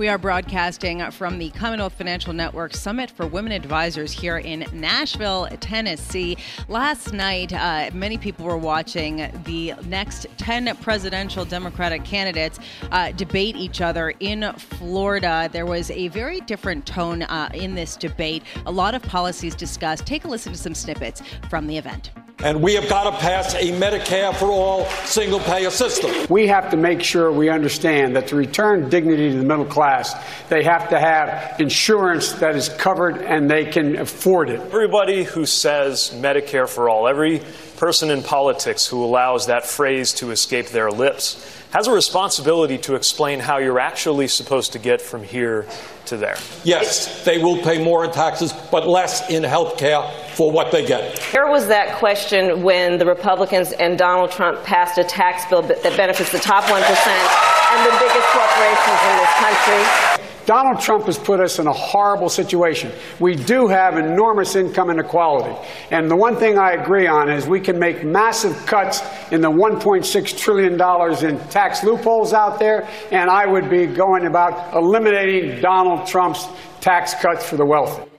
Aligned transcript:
We 0.00 0.08
are 0.08 0.16
broadcasting 0.16 1.10
from 1.10 1.36
the 1.36 1.50
Commonwealth 1.50 1.92
Financial 1.92 2.32
Network 2.32 2.74
Summit 2.74 3.10
for 3.10 3.26
Women 3.26 3.52
Advisors 3.52 4.10
here 4.10 4.38
in 4.38 4.64
Nashville, 4.72 5.46
Tennessee. 5.60 6.38
Last 6.68 7.12
night, 7.12 7.52
uh, 7.52 7.90
many 7.92 8.16
people 8.16 8.46
were 8.46 8.56
watching 8.56 9.30
the 9.44 9.74
next 9.84 10.26
10 10.38 10.74
presidential 10.78 11.44
Democratic 11.44 12.02
candidates 12.06 12.58
uh, 12.90 13.12
debate 13.12 13.56
each 13.56 13.82
other 13.82 14.14
in 14.20 14.50
Florida. 14.54 15.50
There 15.52 15.66
was 15.66 15.90
a 15.90 16.08
very 16.08 16.40
different 16.40 16.86
tone 16.86 17.24
uh, 17.24 17.50
in 17.52 17.74
this 17.74 17.94
debate, 17.94 18.42
a 18.64 18.72
lot 18.72 18.94
of 18.94 19.02
policies 19.02 19.54
discussed. 19.54 20.06
Take 20.06 20.24
a 20.24 20.28
listen 20.28 20.52
to 20.52 20.58
some 20.58 20.74
snippets 20.74 21.20
from 21.50 21.66
the 21.66 21.76
event. 21.76 22.10
And 22.42 22.62
we 22.62 22.74
have 22.74 22.88
got 22.88 23.04
to 23.04 23.18
pass 23.18 23.54
a 23.54 23.70
Medicare 23.72 24.34
for 24.34 24.46
all 24.46 24.86
single 25.04 25.40
payer 25.40 25.68
system. 25.68 26.10
We 26.30 26.46
have 26.46 26.70
to 26.70 26.78
make 26.78 27.02
sure 27.02 27.30
we 27.30 27.50
understand 27.50 28.16
that 28.16 28.28
to 28.28 28.36
return 28.36 28.88
dignity 28.88 29.30
to 29.30 29.36
the 29.36 29.44
middle 29.44 29.66
class, 29.66 30.14
they 30.48 30.64
have 30.64 30.88
to 30.88 30.98
have 30.98 31.60
insurance 31.60 32.32
that 32.34 32.56
is 32.56 32.70
covered 32.70 33.18
and 33.18 33.50
they 33.50 33.66
can 33.66 33.96
afford 33.96 34.48
it. 34.48 34.60
Everybody 34.60 35.24
who 35.24 35.44
says 35.44 36.12
Medicare 36.14 36.66
for 36.66 36.88
all, 36.88 37.06
every 37.06 37.42
person 37.76 38.10
in 38.10 38.22
politics 38.22 38.86
who 38.86 39.04
allows 39.04 39.46
that 39.46 39.66
phrase 39.66 40.14
to 40.14 40.30
escape 40.30 40.68
their 40.68 40.90
lips, 40.90 41.59
has 41.70 41.86
a 41.86 41.92
responsibility 41.92 42.78
to 42.78 42.94
explain 42.94 43.38
how 43.38 43.58
you're 43.58 43.78
actually 43.78 44.28
supposed 44.28 44.72
to 44.72 44.78
get 44.78 45.00
from 45.00 45.22
here 45.22 45.66
to 46.06 46.16
there. 46.16 46.36
Yes, 46.64 47.24
they 47.24 47.38
will 47.38 47.58
pay 47.58 47.82
more 47.82 48.04
in 48.04 48.10
taxes, 48.10 48.52
but 48.70 48.88
less 48.88 49.30
in 49.30 49.44
health 49.44 49.78
care 49.78 50.02
for 50.34 50.50
what 50.50 50.72
they 50.72 50.84
get. 50.84 51.22
There 51.32 51.46
was 51.46 51.68
that 51.68 51.98
question 51.98 52.62
when 52.62 52.98
the 52.98 53.06
Republicans 53.06 53.72
and 53.72 53.96
Donald 53.96 54.32
Trump 54.32 54.62
passed 54.64 54.98
a 54.98 55.04
tax 55.04 55.48
bill 55.48 55.62
that 55.62 55.96
benefits 55.96 56.32
the 56.32 56.38
top 56.40 56.64
1% 56.64 56.70
and 56.72 57.86
the 57.86 57.96
biggest 57.98 58.28
corporations 58.34 59.00
in 59.06 59.16
this 59.16 59.34
country. 59.38 60.19
Donald 60.46 60.80
Trump 60.80 61.06
has 61.06 61.18
put 61.18 61.40
us 61.40 61.58
in 61.58 61.66
a 61.66 61.72
horrible 61.72 62.28
situation. 62.28 62.92
We 63.18 63.34
do 63.36 63.68
have 63.68 63.96
enormous 63.96 64.56
income 64.56 64.90
inequality. 64.90 65.56
And 65.90 66.10
the 66.10 66.16
one 66.16 66.36
thing 66.36 66.58
I 66.58 66.72
agree 66.72 67.06
on 67.06 67.30
is 67.30 67.46
we 67.46 67.60
can 67.60 67.78
make 67.78 68.04
massive 68.04 68.56
cuts 68.66 69.02
in 69.32 69.40
the 69.40 69.50
$1.6 69.50 70.38
trillion 70.38 70.72
in 70.72 71.48
tax 71.48 71.84
loopholes 71.84 72.32
out 72.32 72.58
there, 72.58 72.88
and 73.10 73.30
I 73.30 73.46
would 73.46 73.70
be 73.70 73.86
going 73.86 74.26
about 74.26 74.74
eliminating 74.74 75.60
Donald 75.60 76.06
Trump's 76.06 76.48
tax 76.80 77.14
cuts 77.14 77.48
for 77.48 77.56
the 77.56 77.66
wealthy. 77.66 78.10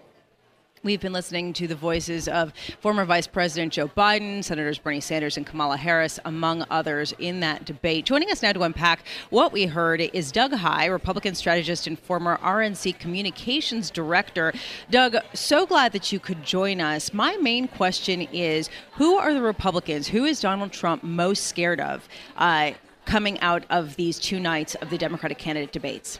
We've 0.84 1.00
been 1.00 1.14
listening 1.14 1.54
to 1.54 1.68
the 1.68 1.76
voices 1.76 2.28
of 2.28 2.54
former 2.80 3.06
Vice 3.06 3.28
President 3.28 3.72
Joe 3.72 3.88
Biden, 3.90 4.44
Senators 4.44 4.80
Bernie 4.80 5.00
Sanders 5.00 5.38
and 5.38 5.46
Kamala 5.46 5.78
Harris, 5.78 6.20
among 6.26 6.66
others, 6.72 7.14
in 7.20 7.40
that 7.42 7.66
debate. 7.66 8.04
Joining 8.04 8.32
us 8.32 8.42
now 8.42 8.52
to 8.52 8.64
unpack 8.64 9.06
what 9.30 9.52
we 9.52 9.68
heard 9.68 10.02
is 10.02 10.32
Doug 10.32 10.54
Heye, 10.54 10.88
Republican 10.88 11.36
strategist 11.36 11.86
and 11.86 12.00
former 12.00 12.38
RNC 12.38 12.98
communications 12.98 13.92
director. 13.92 14.54
Doug, 14.90 15.18
so 15.36 15.68
glad 15.68 15.92
that 15.92 16.12
you 16.12 16.20
could 16.20 16.44
join 16.44 16.82
us. 16.82 17.14
My 17.14 17.38
main 17.38 17.68
question 17.68 18.22
is 18.34 18.68
who 18.94 19.18
are 19.18 19.36
the 19.36 19.42
Republicans? 19.44 20.08
Who 20.08 20.26
is 20.26 20.42
Donald 20.42 20.72
Trump 20.72 21.04
most 21.04 21.44
scared 21.44 21.80
of 21.80 22.10
uh, 22.38 22.72
coming 23.06 23.40
out 23.42 23.66
of 23.70 23.98
these 23.98 24.18
two 24.18 24.40
nights 24.40 24.74
of 24.74 24.90
the 24.90 24.98
Democratic 24.98 25.38
candidate 25.38 25.74
debates? 25.74 26.20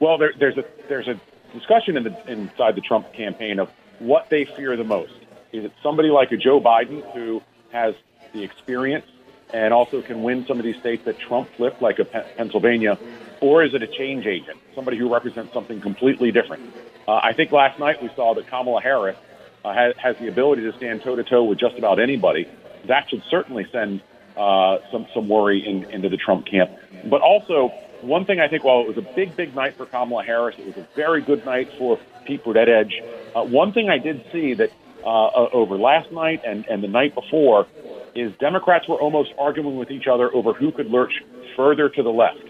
Well, 0.00 0.18
there, 0.18 0.32
there's 0.36 0.58
a 0.58 0.64
there's 0.88 1.06
a 1.06 1.20
discussion 1.52 1.96
in 1.96 2.04
the, 2.04 2.32
inside 2.32 2.76
the 2.76 2.80
Trump 2.80 3.12
campaign 3.12 3.58
of 3.58 3.68
what 3.98 4.28
they 4.30 4.46
fear 4.56 4.76
the 4.76 4.84
most. 4.84 5.12
Is 5.52 5.64
it 5.64 5.72
somebody 5.82 6.08
like 6.08 6.32
a 6.32 6.36
Joe 6.36 6.60
Biden 6.60 7.02
who 7.14 7.42
has 7.72 7.94
the 8.32 8.42
experience 8.42 9.06
and 9.52 9.74
also 9.74 10.00
can 10.02 10.22
win 10.22 10.44
some 10.48 10.58
of 10.58 10.64
these 10.64 10.76
states 10.80 11.04
that 11.04 11.16
Trump 11.18 11.48
flipped, 11.56 11.82
like 11.82 11.98
a 11.98 12.04
Pennsylvania, 12.36 12.98
or 13.40 13.62
is 13.62 13.74
it 13.74 13.82
a 13.82 13.86
change 13.86 14.24
agent, 14.26 14.58
somebody 14.74 14.96
who 14.96 15.12
represents 15.12 15.52
something 15.52 15.80
completely 15.80 16.32
different? 16.32 16.72
Uh, 17.06 17.20
I 17.22 17.32
think 17.36 17.52
last 17.52 17.78
night 17.78 18.02
we 18.02 18.08
saw 18.16 18.34
that 18.34 18.48
Kamala 18.48 18.80
Harris 18.80 19.16
uh, 19.64 19.74
has, 19.74 19.94
has 20.02 20.16
the 20.18 20.28
ability 20.28 20.62
to 20.62 20.72
stand 20.76 21.02
toe 21.02 21.16
to 21.16 21.24
toe 21.24 21.44
with 21.44 21.58
just 21.58 21.76
about 21.76 22.00
anybody. 22.00 22.48
That 22.88 23.10
should 23.10 23.22
certainly 23.30 23.66
send 23.70 24.00
uh, 24.36 24.78
some 24.90 25.06
some 25.12 25.28
worry 25.28 25.62
in, 25.66 25.84
into 25.90 26.08
the 26.08 26.16
Trump 26.16 26.46
camp. 26.46 26.70
But 27.10 27.20
also, 27.20 27.70
one 28.02 28.24
thing 28.24 28.40
I 28.40 28.48
think, 28.48 28.64
while 28.64 28.80
it 28.80 28.88
was 28.88 28.98
a 28.98 29.14
big, 29.14 29.36
big 29.36 29.54
night 29.54 29.76
for 29.76 29.86
Kamala 29.86 30.24
Harris, 30.24 30.56
it 30.58 30.66
was 30.66 30.76
a 30.76 30.86
very 30.94 31.22
good 31.22 31.44
night 31.44 31.70
for 31.78 31.98
Pete 32.24 32.44
Buttigieg. 32.44 32.90
Uh, 33.34 33.44
one 33.44 33.72
thing 33.72 33.88
I 33.88 33.98
did 33.98 34.24
see 34.32 34.54
that 34.54 34.70
uh, 35.04 35.26
uh, 35.26 35.48
over 35.52 35.76
last 35.76 36.12
night 36.12 36.42
and, 36.46 36.66
and 36.66 36.82
the 36.82 36.88
night 36.88 37.14
before 37.14 37.66
is 38.14 38.32
Democrats 38.38 38.88
were 38.88 39.00
almost 39.00 39.32
arguing 39.38 39.76
with 39.76 39.90
each 39.90 40.06
other 40.06 40.32
over 40.34 40.52
who 40.52 40.70
could 40.70 40.86
lurch 40.86 41.12
further 41.56 41.88
to 41.88 42.02
the 42.02 42.10
left. 42.10 42.44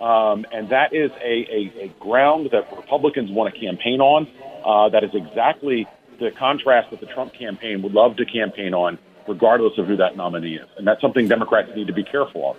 Um, 0.00 0.46
and 0.52 0.68
that 0.68 0.94
is 0.94 1.10
a, 1.22 1.46
a, 1.50 1.84
a 1.84 1.88
ground 1.98 2.50
that 2.52 2.74
Republicans 2.74 3.30
want 3.30 3.52
to 3.52 3.60
campaign 3.60 4.00
on. 4.00 4.28
Uh, 4.64 4.88
that 4.90 5.02
is 5.02 5.10
exactly 5.12 5.86
the 6.20 6.30
contrast 6.30 6.90
that 6.90 7.00
the 7.00 7.06
Trump 7.06 7.32
campaign 7.32 7.82
would 7.82 7.92
love 7.92 8.16
to 8.16 8.24
campaign 8.24 8.74
on, 8.74 8.98
regardless 9.26 9.76
of 9.78 9.86
who 9.86 9.96
that 9.96 10.16
nominee 10.16 10.56
is. 10.56 10.68
And 10.76 10.86
that's 10.86 11.00
something 11.00 11.26
Democrats 11.26 11.70
need 11.74 11.88
to 11.88 11.92
be 11.92 12.04
careful 12.04 12.50
of. 12.50 12.56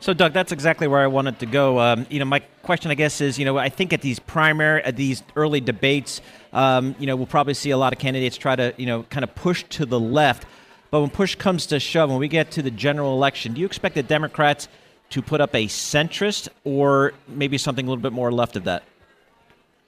So, 0.00 0.14
Doug, 0.14 0.32
that's 0.32 0.52
exactly 0.52 0.86
where 0.86 1.00
I 1.00 1.06
wanted 1.06 1.38
to 1.40 1.46
go. 1.46 1.78
Um, 1.80 2.06
you 2.08 2.18
know, 2.18 2.24
my 2.24 2.40
question, 2.62 2.90
I 2.90 2.94
guess, 2.94 3.20
is 3.20 3.38
you 3.38 3.44
know, 3.44 3.58
I 3.58 3.68
think 3.68 3.92
at 3.92 4.00
these 4.00 4.18
primary, 4.18 4.82
at 4.84 4.96
these 4.96 5.22
early 5.36 5.60
debates, 5.60 6.20
um, 6.52 6.94
you 6.98 7.06
know, 7.06 7.16
we'll 7.16 7.26
probably 7.26 7.54
see 7.54 7.70
a 7.70 7.76
lot 7.76 7.92
of 7.92 7.98
candidates 7.98 8.36
try 8.36 8.56
to, 8.56 8.74
you 8.76 8.86
know, 8.86 9.02
kind 9.04 9.24
of 9.24 9.34
push 9.34 9.64
to 9.70 9.86
the 9.86 9.98
left. 9.98 10.46
But 10.90 11.00
when 11.00 11.10
push 11.10 11.34
comes 11.34 11.66
to 11.66 11.80
shove, 11.80 12.10
when 12.10 12.18
we 12.18 12.28
get 12.28 12.50
to 12.52 12.62
the 12.62 12.70
general 12.70 13.12
election, 13.14 13.54
do 13.54 13.60
you 13.60 13.66
expect 13.66 13.94
the 13.94 14.02
Democrats 14.02 14.68
to 15.10 15.22
put 15.22 15.40
up 15.40 15.54
a 15.54 15.66
centrist 15.66 16.48
or 16.64 17.12
maybe 17.26 17.58
something 17.58 17.86
a 17.86 17.88
little 17.88 18.02
bit 18.02 18.12
more 18.12 18.32
left 18.32 18.56
of 18.56 18.64
that? 18.64 18.82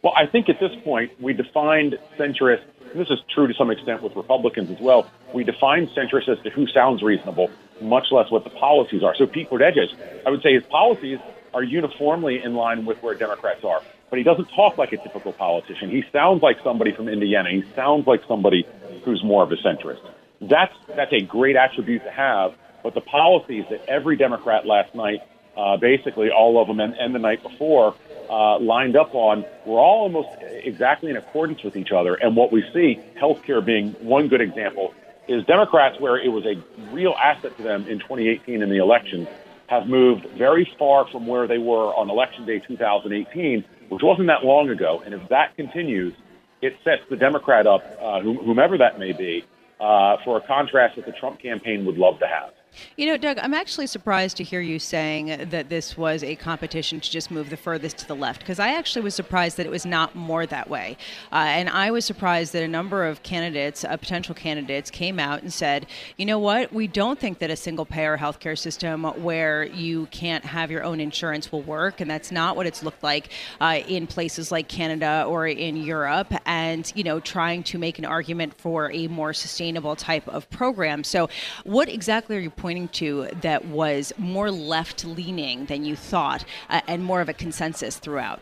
Well, 0.02 0.14
I 0.16 0.26
think 0.26 0.48
at 0.48 0.60
this 0.60 0.72
point 0.82 1.12
we 1.20 1.34
defined 1.34 1.98
centrist. 2.18 2.62
this 2.94 3.10
is 3.10 3.18
true 3.32 3.46
to 3.46 3.54
some 3.54 3.70
extent 3.70 4.02
with 4.02 4.16
Republicans 4.16 4.70
as 4.70 4.80
well. 4.80 5.06
We 5.32 5.44
define 5.44 5.88
centrist 5.88 6.28
as 6.28 6.42
to 6.42 6.50
who 6.50 6.66
sounds 6.66 7.02
reasonable 7.02 7.50
much 7.80 8.06
less 8.10 8.30
what 8.30 8.44
the 8.44 8.50
policies 8.50 9.02
are. 9.02 9.14
So 9.16 9.26
Pete 9.26 9.50
Buttigieg, 9.50 9.88
I 10.26 10.30
would 10.30 10.42
say 10.42 10.54
his 10.54 10.64
policies 10.64 11.18
are 11.52 11.62
uniformly 11.62 12.42
in 12.42 12.54
line 12.54 12.86
with 12.86 13.02
where 13.02 13.14
Democrats 13.14 13.64
are, 13.64 13.82
but 14.08 14.18
he 14.18 14.22
doesn't 14.22 14.46
talk 14.46 14.78
like 14.78 14.92
a 14.92 14.96
typical 14.96 15.32
politician. 15.32 15.90
He 15.90 16.04
sounds 16.12 16.42
like 16.42 16.58
somebody 16.62 16.92
from 16.92 17.08
Indiana. 17.08 17.50
He 17.50 17.64
sounds 17.74 18.06
like 18.06 18.22
somebody 18.28 18.66
who's 19.04 19.22
more 19.24 19.42
of 19.42 19.50
a 19.52 19.56
centrist. 19.56 20.00
That's 20.40 20.74
that's 20.96 21.12
a 21.12 21.20
great 21.20 21.56
attribute 21.56 22.04
to 22.04 22.10
have. 22.10 22.54
But 22.82 22.94
the 22.94 23.02
policies 23.02 23.64
that 23.70 23.84
every 23.88 24.16
Democrat 24.16 24.66
last 24.66 24.94
night, 24.94 25.20
uh, 25.56 25.76
basically 25.76 26.30
all 26.30 26.60
of 26.60 26.66
them, 26.66 26.80
and, 26.80 26.94
and 26.94 27.14
the 27.14 27.18
night 27.18 27.42
before, 27.42 27.94
uh, 28.30 28.58
lined 28.58 28.96
up 28.96 29.14
on, 29.14 29.44
were 29.66 29.78
all 29.78 30.02
almost 30.02 30.28
exactly 30.40 31.10
in 31.10 31.16
accordance 31.16 31.62
with 31.62 31.76
each 31.76 31.92
other. 31.92 32.14
And 32.14 32.36
what 32.36 32.52
we 32.52 32.64
see, 32.72 32.98
healthcare 33.20 33.62
being 33.64 33.92
one 34.00 34.28
good 34.28 34.40
example, 34.40 34.94
is 35.30 35.44
Democrats, 35.46 35.98
where 36.00 36.16
it 36.16 36.28
was 36.28 36.44
a 36.44 36.60
real 36.92 37.14
asset 37.22 37.56
to 37.56 37.62
them 37.62 37.86
in 37.86 38.00
2018 38.00 38.62
in 38.62 38.68
the 38.68 38.78
election, 38.78 39.28
have 39.68 39.86
moved 39.86 40.26
very 40.36 40.68
far 40.76 41.06
from 41.08 41.28
where 41.28 41.46
they 41.46 41.58
were 41.58 41.94
on 41.94 42.10
election 42.10 42.44
day 42.44 42.58
2018, 42.58 43.64
which 43.88 44.02
wasn't 44.02 44.26
that 44.26 44.44
long 44.44 44.68
ago. 44.68 45.00
And 45.04 45.14
if 45.14 45.28
that 45.28 45.54
continues, 45.54 46.12
it 46.60 46.74
sets 46.82 47.02
the 47.08 47.16
Democrat 47.16 47.68
up, 47.68 47.82
uh, 48.02 48.20
whomever 48.20 48.76
that 48.78 48.98
may 48.98 49.12
be, 49.12 49.44
uh, 49.78 50.16
for 50.24 50.36
a 50.38 50.40
contrast 50.40 50.96
that 50.96 51.06
the 51.06 51.12
Trump 51.12 51.40
campaign 51.40 51.86
would 51.86 51.96
love 51.96 52.18
to 52.18 52.26
have. 52.26 52.52
You 52.96 53.06
know, 53.06 53.16
Doug, 53.16 53.38
I'm 53.38 53.54
actually 53.54 53.86
surprised 53.86 54.36
to 54.38 54.44
hear 54.44 54.60
you 54.60 54.78
saying 54.78 55.48
that 55.50 55.68
this 55.68 55.96
was 55.96 56.22
a 56.22 56.36
competition 56.36 57.00
to 57.00 57.10
just 57.10 57.30
move 57.30 57.50
the 57.50 57.56
furthest 57.56 57.98
to 57.98 58.08
the 58.08 58.14
left, 58.14 58.40
because 58.40 58.58
I 58.58 58.74
actually 58.74 59.02
was 59.02 59.14
surprised 59.14 59.56
that 59.56 59.66
it 59.66 59.70
was 59.70 59.86
not 59.86 60.14
more 60.14 60.46
that 60.46 60.68
way. 60.68 60.96
Uh, 61.32 61.36
and 61.36 61.68
I 61.68 61.90
was 61.90 62.04
surprised 62.04 62.52
that 62.52 62.62
a 62.62 62.68
number 62.68 63.06
of 63.06 63.22
candidates, 63.22 63.84
uh, 63.84 63.96
potential 63.96 64.34
candidates, 64.34 64.90
came 64.90 65.18
out 65.18 65.42
and 65.42 65.52
said, 65.52 65.86
you 66.16 66.26
know 66.26 66.38
what, 66.38 66.72
we 66.72 66.86
don't 66.86 67.18
think 67.18 67.38
that 67.38 67.50
a 67.50 67.56
single 67.56 67.84
payer 67.84 68.16
healthcare 68.16 68.58
system 68.58 69.04
where 69.22 69.64
you 69.64 70.06
can't 70.06 70.44
have 70.44 70.70
your 70.70 70.82
own 70.82 71.00
insurance 71.00 71.50
will 71.50 71.62
work. 71.62 72.00
And 72.00 72.10
that's 72.10 72.30
not 72.30 72.56
what 72.56 72.66
it's 72.66 72.82
looked 72.82 73.02
like 73.02 73.30
uh, 73.60 73.80
in 73.88 74.06
places 74.06 74.52
like 74.52 74.68
Canada 74.68 75.24
or 75.26 75.46
in 75.46 75.76
Europe. 75.76 76.32
And, 76.46 76.90
you 76.94 77.04
know, 77.04 77.20
trying 77.20 77.62
to 77.64 77.78
make 77.78 77.98
an 77.98 78.04
argument 78.04 78.54
for 78.58 78.90
a 78.92 79.08
more 79.08 79.32
sustainable 79.32 79.96
type 79.96 80.26
of 80.28 80.48
program. 80.50 81.04
So, 81.04 81.28
what 81.64 81.88
exactly 81.88 82.36
are 82.36 82.40
you 82.40 82.50
pointing 82.60 82.88
to 82.88 83.26
that 83.40 83.64
was 83.66 84.12
more 84.18 84.50
left 84.50 85.04
leaning 85.04 85.64
than 85.66 85.84
you 85.84 85.96
thought 85.96 86.44
uh, 86.68 86.80
and 86.86 87.02
more 87.02 87.20
of 87.20 87.28
a 87.28 87.32
consensus 87.32 87.98
throughout? 87.98 88.40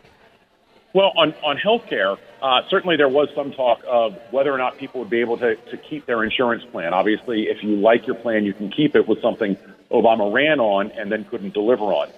Well, 0.95 1.13
on, 1.17 1.35
on 1.45 1.57
health 1.57 1.87
care, 1.89 2.17
uh, 2.43 2.63
certainly 2.69 2.97
there 2.97 3.09
was 3.09 3.29
some 3.35 3.53
talk 3.53 3.81
of 3.87 4.17
whether 4.31 4.53
or 4.53 4.59
not 4.59 4.79
people 4.79 5.01
would 5.01 5.11
be 5.11 5.21
able 5.21 5.37
to, 5.39 5.55
to 5.55 5.77
keep 5.77 6.07
their 6.07 6.25
insurance 6.25 6.65
plan. 6.65 6.95
Obviously, 6.95 7.43
if 7.43 7.63
you 7.63 7.77
like 7.77 8.07
your 8.07 8.17
plan, 8.17 8.45
you 8.45 8.55
can 8.55 8.71
keep 8.71 8.97
it 8.97 9.07
with 9.07 9.21
something 9.21 9.57
Obama 9.91 10.33
ran 10.33 10.61
on 10.61 10.91
and 10.93 11.13
then 11.13 11.25
couldn't 11.25 11.55
deliver 11.55 11.85
on. 11.85 12.09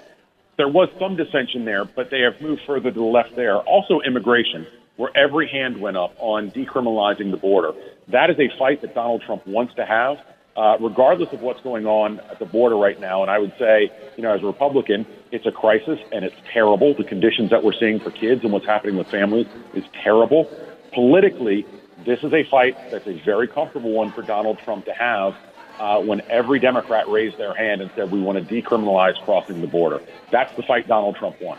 There 0.56 0.68
was 0.68 0.88
some 0.98 1.16
dissension 1.16 1.64
there, 1.64 1.84
but 1.84 2.10
they 2.10 2.20
have 2.20 2.40
moved 2.40 2.62
further 2.66 2.90
to 2.90 2.98
the 2.98 3.04
left 3.04 3.34
there. 3.34 3.56
Also, 3.56 4.00
immigration, 4.00 4.66
where 4.96 5.10
every 5.16 5.48
hand 5.48 5.80
went 5.80 5.96
up 5.96 6.14
on 6.18 6.50
decriminalizing 6.50 7.30
the 7.30 7.36
border. 7.36 7.72
That 8.08 8.30
is 8.30 8.38
a 8.38 8.56
fight 8.58 8.82
that 8.82 8.94
Donald 8.94 9.22
Trump 9.22 9.46
wants 9.46 9.74
to 9.74 9.84
have 9.84 10.18
uh, 10.56 10.76
regardless 10.80 11.32
of 11.32 11.40
what's 11.40 11.60
going 11.62 11.86
on 11.86 12.20
at 12.20 12.38
the 12.38 12.44
border 12.44 12.76
right 12.76 13.00
now. 13.00 13.22
And 13.22 13.30
I 13.30 13.38
would 13.38 13.52
say, 13.58 13.90
you 14.16 14.22
know, 14.22 14.34
as 14.34 14.42
a 14.42 14.46
Republican, 14.46 15.06
it's 15.30 15.46
a 15.46 15.52
crisis 15.52 15.98
and 16.12 16.24
it's 16.24 16.36
terrible. 16.52 16.94
The 16.94 17.04
conditions 17.04 17.50
that 17.50 17.62
we're 17.62 17.72
seeing 17.72 18.00
for 18.00 18.10
kids 18.10 18.42
and 18.42 18.52
what's 18.52 18.66
happening 18.66 18.96
with 18.96 19.08
families 19.08 19.46
is 19.74 19.84
terrible. 20.02 20.50
Politically, 20.92 21.66
this 22.04 22.22
is 22.24 22.32
a 22.32 22.44
fight 22.44 22.76
that's 22.90 23.06
a 23.06 23.18
very 23.24 23.46
comfortable 23.46 23.92
one 23.92 24.10
for 24.12 24.22
Donald 24.22 24.58
Trump 24.58 24.84
to 24.86 24.92
have 24.92 25.36
uh, 25.78 26.00
when 26.00 26.20
every 26.28 26.58
Democrat 26.58 27.08
raised 27.08 27.38
their 27.38 27.54
hand 27.54 27.80
and 27.80 27.90
said, 27.94 28.10
we 28.10 28.20
want 28.20 28.36
to 28.36 28.62
decriminalize 28.62 29.22
crossing 29.24 29.60
the 29.60 29.66
border. 29.66 30.02
That's 30.30 30.54
the 30.56 30.62
fight 30.62 30.86
Donald 30.86 31.16
Trump 31.16 31.40
won. 31.40 31.58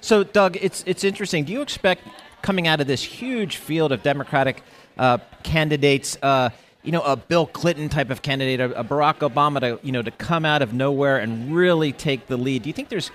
So, 0.00 0.22
Doug, 0.22 0.56
it's, 0.60 0.84
it's 0.86 1.02
interesting. 1.02 1.44
Do 1.44 1.52
you 1.52 1.62
expect 1.62 2.02
coming 2.42 2.68
out 2.68 2.80
of 2.80 2.86
this 2.86 3.02
huge 3.02 3.56
field 3.56 3.90
of 3.90 4.02
Democratic 4.02 4.62
uh, 4.98 5.18
candidates, 5.42 6.18
uh, 6.22 6.50
you 6.84 6.92
know, 6.92 7.00
a 7.00 7.16
Bill 7.16 7.46
Clinton 7.46 7.88
type 7.88 8.10
of 8.10 8.22
candidate, 8.22 8.60
a, 8.60 8.84
Barack 8.84 9.28
Obama 9.28 9.60
to, 9.60 9.80
you 9.82 9.90
know, 9.90 10.02
to 10.02 10.10
come 10.10 10.44
out 10.44 10.60
of 10.60 10.74
nowhere 10.74 11.18
and 11.18 11.56
really 11.56 11.92
take 11.92 12.26
the 12.26 12.36
lead. 12.36 12.62
Do 12.62 12.68
you 12.68 12.74
think 12.74 12.90
there's 12.90 13.10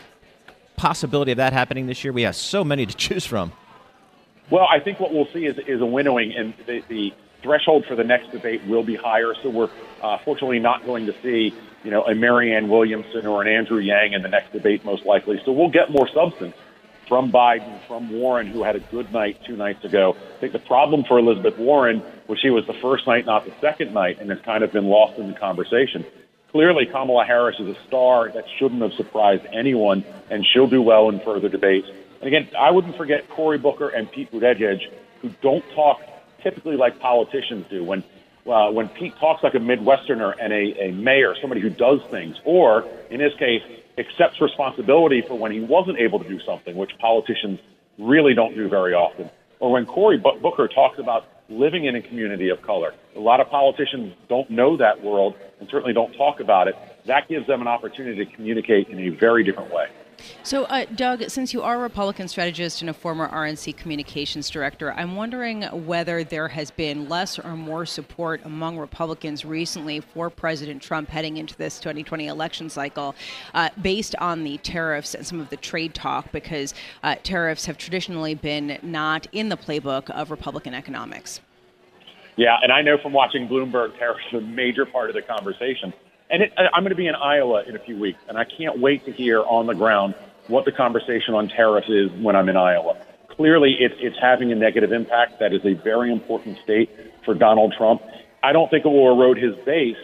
possibility 0.75 1.31
of 1.31 1.37
that 1.37 1.53
happening 1.53 1.85
this 1.85 2.03
year? 2.03 2.11
We 2.11 2.23
have 2.23 2.35
so 2.35 2.63
many 2.63 2.85
to 2.87 2.95
choose 2.97 3.25
from. 3.25 3.53
Well, 4.49 4.67
I 4.69 4.79
think 4.79 4.99
what 4.99 5.13
we'll 5.13 5.27
see 5.27 5.45
is, 5.45 5.59
is 5.67 5.79
a 5.79 5.85
winnowing, 5.85 6.33
and 6.33 6.55
the, 6.65 6.83
the 6.87 7.13
threshold 7.43 7.85
for 7.85 7.95
the 7.95 8.03
next 8.03 8.31
debate 8.31 8.65
will 8.65 8.83
be 8.83 8.95
higher. 8.95 9.35
So 9.43 9.49
we're 9.49 9.69
uh, 10.01 10.17
fortunately 10.25 10.59
not 10.59 10.83
going 10.85 11.05
to 11.05 11.13
see, 11.21 11.53
you 11.83 11.91
know, 11.91 12.03
a 12.05 12.15
Marianne 12.15 12.67
Williamson 12.67 13.27
or 13.27 13.43
an 13.43 13.47
Andrew 13.47 13.77
Yang 13.77 14.13
in 14.13 14.23
the 14.23 14.29
next 14.29 14.51
debate, 14.51 14.83
most 14.83 15.05
likely. 15.05 15.39
So 15.45 15.51
we'll 15.51 15.69
get 15.69 15.91
more 15.91 16.09
substance 16.11 16.55
from 17.09 17.31
Biden, 17.31 17.85
from 17.87 18.09
Warren, 18.11 18.47
who 18.47 18.63
had 18.63 18.77
a 18.77 18.79
good 18.79 19.11
night 19.11 19.43
two 19.43 19.57
nights 19.57 19.83
ago. 19.83 20.15
I 20.15 20.39
think 20.39 20.53
the 20.53 20.59
problem 20.59 21.03
for 21.03 21.19
Elizabeth 21.19 21.57
Warren 21.57 22.03
was 22.27 22.39
she 22.39 22.51
was 22.51 22.65
the 22.67 22.73
first 22.75 23.07
night, 23.07 23.25
not 23.25 23.45
the 23.45 23.53
second 23.59 23.93
night, 23.93 24.19
and 24.21 24.29
has 24.29 24.39
kind 24.41 24.63
of 24.63 24.71
been 24.71 24.85
lost 24.85 25.17
in 25.17 25.27
the 25.27 25.37
conversation. 25.37 26.05
Clearly, 26.51 26.85
Kamala 26.85 27.25
Harris 27.25 27.59
is 27.59 27.75
a 27.75 27.75
star 27.87 28.31
that 28.31 28.45
shouldn't 28.57 28.81
have 28.81 28.93
surprised 28.93 29.45
anyone, 29.51 30.05
and 30.29 30.45
she'll 30.45 30.67
do 30.67 30.81
well 30.81 31.09
in 31.09 31.19
further 31.19 31.49
debates. 31.49 31.87
And 32.21 32.27
again, 32.27 32.47
I 32.57 32.71
wouldn't 32.71 32.95
forget 32.95 33.27
Cory 33.29 33.57
Booker 33.57 33.89
and 33.89 34.09
Pete 34.09 34.31
Buttigieg, 34.31 34.79
who 35.21 35.29
don't 35.41 35.63
talk 35.73 36.01
typically 36.41 36.77
like 36.77 36.99
politicians 36.99 37.65
do. 37.69 37.83
When 37.83 38.03
uh, 38.45 38.71
when 38.71 38.87
Pete 38.89 39.15
talks 39.19 39.43
like 39.43 39.53
a 39.53 39.59
Midwesterner 39.59 40.33
and 40.39 40.51
a, 40.53 40.85
a 40.85 40.91
mayor, 40.91 41.35
somebody 41.39 41.61
who 41.61 41.69
does 41.69 42.01
things, 42.09 42.35
or 42.45 42.87
in 43.09 43.19
his 43.19 43.33
case, 43.35 43.61
accepts 43.99 44.41
responsibility 44.41 45.21
for 45.27 45.35
when 45.37 45.51
he 45.51 45.59
wasn't 45.59 45.99
able 45.99 46.19
to 46.19 46.27
do 46.27 46.39
something, 46.45 46.75
which 46.75 46.91
politicians 46.99 47.59
really 47.97 48.33
don't 48.33 48.55
do 48.55 48.69
very 48.69 48.93
often. 48.93 49.29
Or 49.59 49.71
when 49.71 49.85
Cory 49.85 50.17
Booker 50.17 50.67
talks 50.67 50.97
about 50.99 51.27
living 51.49 51.85
in 51.85 51.95
a 51.95 52.01
community 52.01 52.49
of 52.49 52.61
color. 52.61 52.93
A 53.15 53.19
lot 53.19 53.41
of 53.41 53.49
politicians 53.49 54.13
don't 54.29 54.49
know 54.49 54.77
that 54.77 55.03
world 55.03 55.35
and 55.59 55.67
certainly 55.69 55.93
don't 55.93 56.13
talk 56.13 56.39
about 56.39 56.67
it. 56.67 56.75
That 57.05 57.27
gives 57.27 57.47
them 57.47 57.61
an 57.61 57.67
opportunity 57.67 58.23
to 58.23 58.31
communicate 58.31 58.87
in 58.89 58.99
a 58.99 59.09
very 59.09 59.43
different 59.43 59.73
way. 59.73 59.87
So, 60.43 60.63
uh, 60.65 60.85
Doug, 60.95 61.29
since 61.29 61.53
you 61.53 61.61
are 61.61 61.75
a 61.75 61.79
Republican 61.79 62.27
strategist 62.27 62.81
and 62.81 62.89
a 62.89 62.93
former 62.93 63.27
RNC 63.29 63.77
communications 63.77 64.49
director, 64.49 64.93
I'm 64.93 65.15
wondering 65.15 65.63
whether 65.85 66.23
there 66.23 66.47
has 66.47 66.71
been 66.71 67.09
less 67.09 67.37
or 67.37 67.55
more 67.55 67.85
support 67.85 68.41
among 68.45 68.77
Republicans 68.77 69.45
recently 69.45 69.99
for 69.99 70.29
President 70.29 70.81
Trump 70.81 71.09
heading 71.09 71.37
into 71.37 71.55
this 71.57 71.79
2020 71.79 72.27
election 72.27 72.69
cycle 72.69 73.15
uh, 73.53 73.69
based 73.81 74.15
on 74.17 74.43
the 74.43 74.57
tariffs 74.59 75.13
and 75.13 75.25
some 75.25 75.39
of 75.39 75.49
the 75.49 75.57
trade 75.57 75.93
talk, 75.93 76.31
because 76.31 76.73
uh, 77.03 77.15
tariffs 77.23 77.65
have 77.65 77.77
traditionally 77.77 78.35
been 78.35 78.77
not 78.81 79.27
in 79.31 79.49
the 79.49 79.57
playbook 79.57 80.09
of 80.11 80.31
Republican 80.31 80.73
economics. 80.73 81.41
Yeah, 82.37 82.57
and 82.61 82.71
I 82.71 82.81
know 82.81 82.97
from 82.97 83.11
watching 83.11 83.47
Bloomberg, 83.49 83.99
tariffs 83.99 84.21
are 84.31 84.37
a 84.37 84.41
major 84.41 84.85
part 84.85 85.09
of 85.09 85.15
the 85.15 85.21
conversation. 85.21 85.93
And 86.29 86.43
it, 86.43 86.53
I'm 86.57 86.83
going 86.83 86.91
to 86.91 86.95
be 86.95 87.07
in 87.07 87.15
Iowa 87.15 87.63
in 87.67 87.75
a 87.75 87.79
few 87.79 87.97
weeks, 87.97 88.19
and 88.27 88.37
I 88.37 88.45
can't 88.45 88.79
wait 88.79 89.05
to 89.05 89.11
hear 89.11 89.41
on 89.41 89.65
the 89.65 89.73
ground 89.73 90.15
what 90.47 90.65
the 90.65 90.71
conversation 90.71 91.33
on 91.33 91.47
tariffs 91.47 91.89
is 91.89 92.11
when 92.21 92.35
I'm 92.35 92.49
in 92.49 92.57
Iowa. 92.57 92.97
Clearly, 93.29 93.77
it, 93.79 93.93
it's 93.99 94.17
having 94.21 94.51
a 94.51 94.55
negative 94.55 94.91
impact. 94.91 95.39
That 95.39 95.53
is 95.53 95.61
a 95.65 95.73
very 95.73 96.11
important 96.11 96.57
state 96.63 96.89
for 97.25 97.33
Donald 97.33 97.73
Trump. 97.77 98.01
I 98.43 98.51
don't 98.51 98.69
think 98.69 98.85
it 98.85 98.89
will 98.89 99.13
erode 99.13 99.37
his 99.37 99.55
base, 99.65 99.97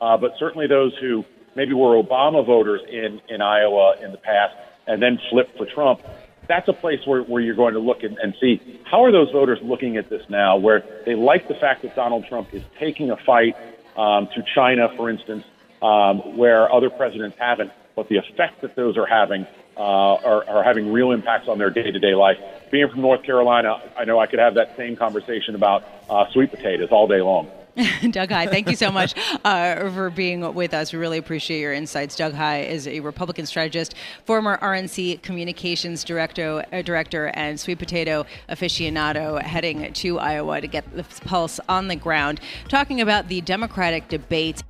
uh, 0.00 0.16
but 0.16 0.32
certainly 0.38 0.66
those 0.66 0.92
who 1.00 1.24
maybe 1.56 1.72
were 1.72 2.00
Obama 2.00 2.44
voters 2.44 2.80
in, 2.88 3.20
in 3.28 3.40
Iowa 3.40 3.94
in 4.02 4.12
the 4.12 4.18
past 4.18 4.54
and 4.86 5.02
then 5.02 5.18
flipped 5.30 5.56
for 5.56 5.66
Trump, 5.66 6.00
that's 6.48 6.68
a 6.68 6.72
place 6.72 7.00
where, 7.06 7.22
where 7.22 7.42
you're 7.42 7.54
going 7.54 7.74
to 7.74 7.80
look 7.80 8.02
and, 8.02 8.18
and 8.18 8.34
see 8.40 8.60
how 8.84 9.04
are 9.04 9.12
those 9.12 9.30
voters 9.30 9.58
looking 9.62 9.96
at 9.96 10.10
this 10.10 10.22
now, 10.28 10.56
where 10.56 10.84
they 11.06 11.14
like 11.14 11.48
the 11.48 11.54
fact 11.54 11.82
that 11.82 11.96
Donald 11.96 12.26
Trump 12.28 12.52
is 12.52 12.62
taking 12.78 13.10
a 13.10 13.16
fight 13.16 13.56
um, 13.96 14.28
to 14.34 14.42
China, 14.54 14.88
for 14.96 15.08
instance, 15.08 15.44
um, 15.84 16.36
where 16.38 16.72
other 16.72 16.88
presidents 16.88 17.36
haven't, 17.38 17.70
but 17.94 18.08
the 18.08 18.16
effect 18.16 18.62
that 18.62 18.74
those 18.74 18.96
are 18.96 19.06
having 19.06 19.46
uh, 19.76 19.80
are, 19.80 20.48
are 20.48 20.64
having 20.64 20.92
real 20.92 21.12
impacts 21.12 21.48
on 21.48 21.58
their 21.58 21.70
day-to-day 21.70 22.14
life. 22.14 22.38
Being 22.70 22.88
from 22.88 23.02
North 23.02 23.22
Carolina, 23.22 23.82
I 23.96 24.04
know 24.04 24.18
I 24.18 24.26
could 24.26 24.38
have 24.38 24.54
that 24.54 24.76
same 24.76 24.96
conversation 24.96 25.54
about 25.54 25.84
uh, 26.08 26.24
sweet 26.32 26.50
potatoes 26.50 26.88
all 26.90 27.06
day 27.06 27.20
long. 27.20 27.50
Doug 28.10 28.30
Heye, 28.30 28.46
thank 28.46 28.70
you 28.70 28.76
so 28.76 28.92
much 28.92 29.14
uh, 29.44 29.90
for 29.90 30.08
being 30.08 30.54
with 30.54 30.72
us. 30.72 30.92
We 30.92 30.98
really 31.00 31.18
appreciate 31.18 31.60
your 31.60 31.72
insights. 31.72 32.14
Doug 32.14 32.32
Heye 32.32 32.60
is 32.60 32.86
a 32.86 33.00
Republican 33.00 33.46
strategist, 33.46 33.94
former 34.24 34.58
RNC 34.58 35.22
communications 35.22 36.04
director, 36.04 36.64
uh, 36.72 36.82
director 36.82 37.32
and 37.34 37.58
sweet 37.58 37.80
potato 37.80 38.26
aficionado, 38.48 39.42
heading 39.42 39.92
to 39.92 40.20
Iowa 40.20 40.60
to 40.60 40.68
get 40.68 40.84
the 40.94 41.02
pulse 41.24 41.58
on 41.68 41.88
the 41.88 41.96
ground, 41.96 42.40
talking 42.68 43.00
about 43.00 43.26
the 43.26 43.40
Democratic 43.40 44.08
debate. 44.08 44.62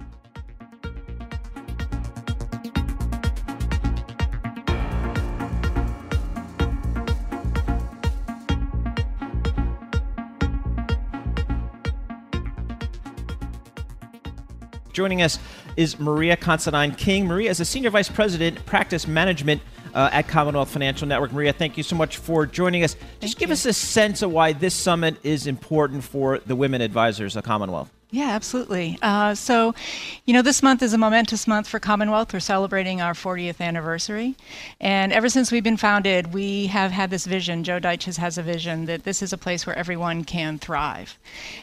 Joining 14.95 15.23
us 15.23 15.41
is 15.77 15.99
Maria 15.99 16.37
Considine 16.37 16.95
King. 16.95 17.27
Maria 17.27 17.51
is 17.51 17.59
a 17.59 17.65
senior 17.65 17.91
vice 17.91 18.09
president, 18.09 18.65
practice 18.65 19.09
management 19.09 19.61
uh, 19.93 20.09
at 20.13 20.29
Commonwealth 20.29 20.71
Financial 20.71 21.07
Network. 21.07 21.33
Maria, 21.33 21.53
thank 21.53 21.77
you 21.77 21.83
so 21.83 21.97
much 21.97 22.19
for 22.19 22.47
joining 22.47 22.85
us. 22.85 22.95
Just 22.95 23.21
Thank 23.21 23.39
give 23.39 23.49
you. 23.49 23.55
us 23.55 23.67
a 23.67 23.73
sense 23.73 24.23
of 24.23 24.31
why 24.31 24.53
this 24.53 24.73
summit 24.73 25.17
is 25.25 25.49
important 25.49 26.05
for 26.05 26.39
the 26.39 26.55
women 26.55 26.81
advisors 26.81 27.35
of 27.35 27.43
Commonwealth. 27.43 27.91
Yeah, 28.15 28.31
absolutely. 28.31 28.97
Uh, 29.03 29.35
so, 29.35 29.75
you 30.25 30.35
know, 30.35 30.41
this 30.43 30.63
month 30.63 30.85
is 30.85 30.93
a 30.93 30.99
momentous 30.99 31.49
month 31.49 31.67
for 31.67 31.81
Commonwealth. 31.81 32.33
We're 32.33 32.39
celebrating 32.39 33.01
our 33.01 33.13
40th 33.13 33.61
anniversary. 33.61 34.37
And 34.81 35.13
ever 35.13 35.29
since 35.29 35.51
we've 35.51 35.65
been 35.65 35.77
founded, 35.77 36.33
we 36.33 36.69
have 36.69 36.93
had 36.93 37.11
this 37.11 37.27
vision. 37.27 37.65
Joe 37.65 37.81
Deitches 37.81 38.17
has 38.19 38.39
a 38.39 38.43
vision 38.45 38.85
that 38.85 39.03
this 39.03 39.21
is 39.21 39.33
a 39.33 39.37
place 39.37 39.67
where 39.67 39.75
everyone 39.77 40.23
can 40.23 40.61
thrive. 40.61 41.19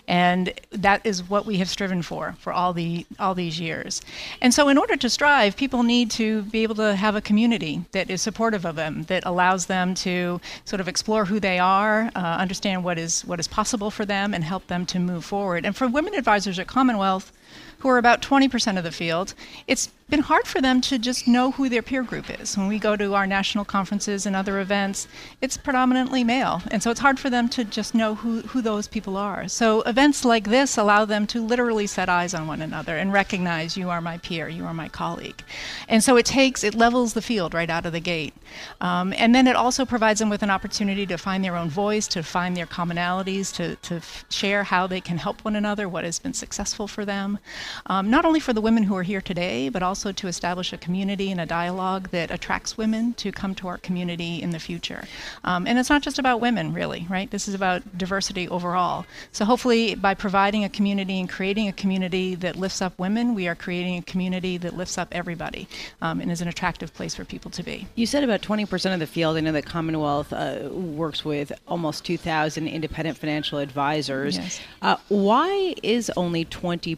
And 0.09 0.51
that 0.71 0.99
is 1.05 1.29
what 1.29 1.45
we 1.45 1.55
have 1.59 1.69
striven 1.69 2.01
for 2.01 2.35
for 2.37 2.51
all, 2.51 2.73
the, 2.73 3.05
all 3.17 3.33
these 3.33 3.57
years. 3.57 4.01
And 4.41 4.53
so, 4.53 4.67
in 4.67 4.77
order 4.77 4.97
to 4.97 5.09
strive, 5.09 5.55
people 5.55 5.83
need 5.83 6.11
to 6.11 6.41
be 6.41 6.63
able 6.63 6.75
to 6.75 6.97
have 6.97 7.15
a 7.15 7.21
community 7.21 7.85
that 7.93 8.09
is 8.09 8.21
supportive 8.21 8.65
of 8.65 8.75
them, 8.75 9.03
that 9.03 9.23
allows 9.25 9.67
them 9.67 9.95
to 9.95 10.41
sort 10.65 10.81
of 10.81 10.89
explore 10.89 11.23
who 11.23 11.39
they 11.39 11.59
are, 11.59 12.11
uh, 12.13 12.19
understand 12.19 12.83
what 12.83 12.99
is, 12.99 13.21
what 13.21 13.39
is 13.39 13.47
possible 13.47 13.89
for 13.89 14.03
them, 14.03 14.33
and 14.33 14.43
help 14.43 14.67
them 14.67 14.85
to 14.87 14.99
move 14.99 15.23
forward. 15.23 15.65
And 15.65 15.73
for 15.73 15.87
women 15.87 16.13
advisors 16.13 16.40
at 16.47 16.67
Commonwealth, 16.67 17.31
who 17.79 17.89
are 17.89 17.97
about 17.97 18.21
20% 18.21 18.77
of 18.77 18.83
the 18.83 18.91
field, 18.91 19.33
it's 19.67 19.89
been 20.11 20.19
hard 20.19 20.45
for 20.45 20.59
them 20.59 20.81
to 20.81 20.99
just 20.99 21.25
know 21.25 21.51
who 21.51 21.69
their 21.69 21.81
peer 21.81 22.03
group 22.03 22.29
is. 22.41 22.57
When 22.57 22.67
we 22.67 22.77
go 22.77 22.97
to 22.97 23.15
our 23.15 23.25
national 23.25 23.63
conferences 23.63 24.25
and 24.25 24.35
other 24.35 24.59
events, 24.59 25.07
it's 25.39 25.55
predominantly 25.55 26.23
male. 26.25 26.61
And 26.69 26.83
so 26.83 26.91
it's 26.91 26.99
hard 26.99 27.17
for 27.17 27.29
them 27.29 27.47
to 27.49 27.63
just 27.63 27.95
know 27.95 28.15
who, 28.15 28.41
who 28.41 28.61
those 28.61 28.89
people 28.89 29.15
are. 29.15 29.47
So 29.47 29.81
events 29.83 30.25
like 30.25 30.49
this 30.49 30.77
allow 30.77 31.05
them 31.05 31.25
to 31.27 31.41
literally 31.41 31.87
set 31.87 32.09
eyes 32.09 32.33
on 32.33 32.45
one 32.45 32.61
another 32.61 32.97
and 32.97 33.13
recognize 33.13 33.77
you 33.77 33.89
are 33.89 34.01
my 34.01 34.17
peer, 34.17 34.49
you 34.49 34.65
are 34.65 34.73
my 34.73 34.89
colleague. 34.89 35.43
And 35.87 36.03
so 36.03 36.17
it 36.17 36.25
takes, 36.25 36.63
it 36.63 36.75
levels 36.75 37.13
the 37.13 37.21
field 37.21 37.53
right 37.53 37.69
out 37.69 37.85
of 37.85 37.93
the 37.93 38.01
gate. 38.01 38.33
Um, 38.81 39.13
and 39.17 39.33
then 39.33 39.47
it 39.47 39.55
also 39.55 39.85
provides 39.85 40.19
them 40.19 40.29
with 40.29 40.43
an 40.43 40.49
opportunity 40.49 41.05
to 41.05 41.17
find 41.17 41.41
their 41.41 41.55
own 41.55 41.69
voice, 41.69 42.05
to 42.09 42.21
find 42.21 42.57
their 42.57 42.67
commonalities, 42.67 43.53
to, 43.55 43.77
to 43.77 44.01
share 44.29 44.65
how 44.65 44.87
they 44.87 44.99
can 44.99 45.17
help 45.17 45.45
one 45.45 45.55
another, 45.55 45.87
what 45.87 46.03
has 46.03 46.19
been 46.19 46.33
successful 46.33 46.85
for 46.85 47.05
them. 47.05 47.39
Um, 47.87 48.09
not 48.09 48.25
only 48.25 48.39
for 48.39 48.53
the 48.53 48.61
women 48.61 48.83
who 48.83 48.95
are 48.95 49.03
here 49.03 49.21
today, 49.21 49.69
but 49.69 49.83
also 49.83 50.11
to 50.11 50.27
establish 50.27 50.73
a 50.73 50.77
community 50.77 51.31
and 51.31 51.39
a 51.39 51.45
dialogue 51.45 52.09
that 52.09 52.31
attracts 52.31 52.77
women 52.77 53.13
to 53.15 53.31
come 53.31 53.55
to 53.55 53.67
our 53.67 53.77
community 53.77 54.41
in 54.41 54.51
the 54.51 54.59
future. 54.59 55.05
Um, 55.43 55.67
and 55.67 55.79
it's 55.79 55.89
not 55.89 56.01
just 56.01 56.19
about 56.19 56.41
women, 56.41 56.73
really, 56.73 57.05
right? 57.09 57.29
This 57.29 57.47
is 57.47 57.53
about 57.53 57.97
diversity 57.97 58.47
overall. 58.49 59.05
So 59.31 59.45
hopefully, 59.45 59.95
by 59.95 60.13
providing 60.13 60.63
a 60.63 60.69
community 60.69 61.19
and 61.19 61.29
creating 61.29 61.67
a 61.67 61.73
community 61.73 62.35
that 62.35 62.55
lifts 62.55 62.81
up 62.81 62.97
women, 62.99 63.35
we 63.35 63.47
are 63.47 63.55
creating 63.55 63.97
a 63.97 64.01
community 64.01 64.57
that 64.57 64.75
lifts 64.75 64.97
up 64.97 65.07
everybody 65.11 65.67
um, 66.01 66.19
and 66.21 66.31
is 66.31 66.41
an 66.41 66.47
attractive 66.47 66.93
place 66.93 67.15
for 67.15 67.25
people 67.25 67.51
to 67.51 67.63
be. 67.63 67.87
You 67.95 68.05
said 68.05 68.23
about 68.23 68.41
20% 68.41 68.93
of 68.93 68.99
the 68.99 69.07
field. 69.07 69.37
I 69.37 69.41
know 69.41 69.51
that 69.51 69.65
Commonwealth 69.65 70.33
uh, 70.33 70.69
works 70.71 71.23
with 71.25 71.51
almost 71.67 72.05
2,000 72.05 72.67
independent 72.67 73.17
financial 73.17 73.59
advisors. 73.59 74.37
Yes. 74.37 74.61
Uh, 74.81 74.97
why 75.09 75.75
is 75.83 76.11
only 76.15 76.45
20% 76.45 76.97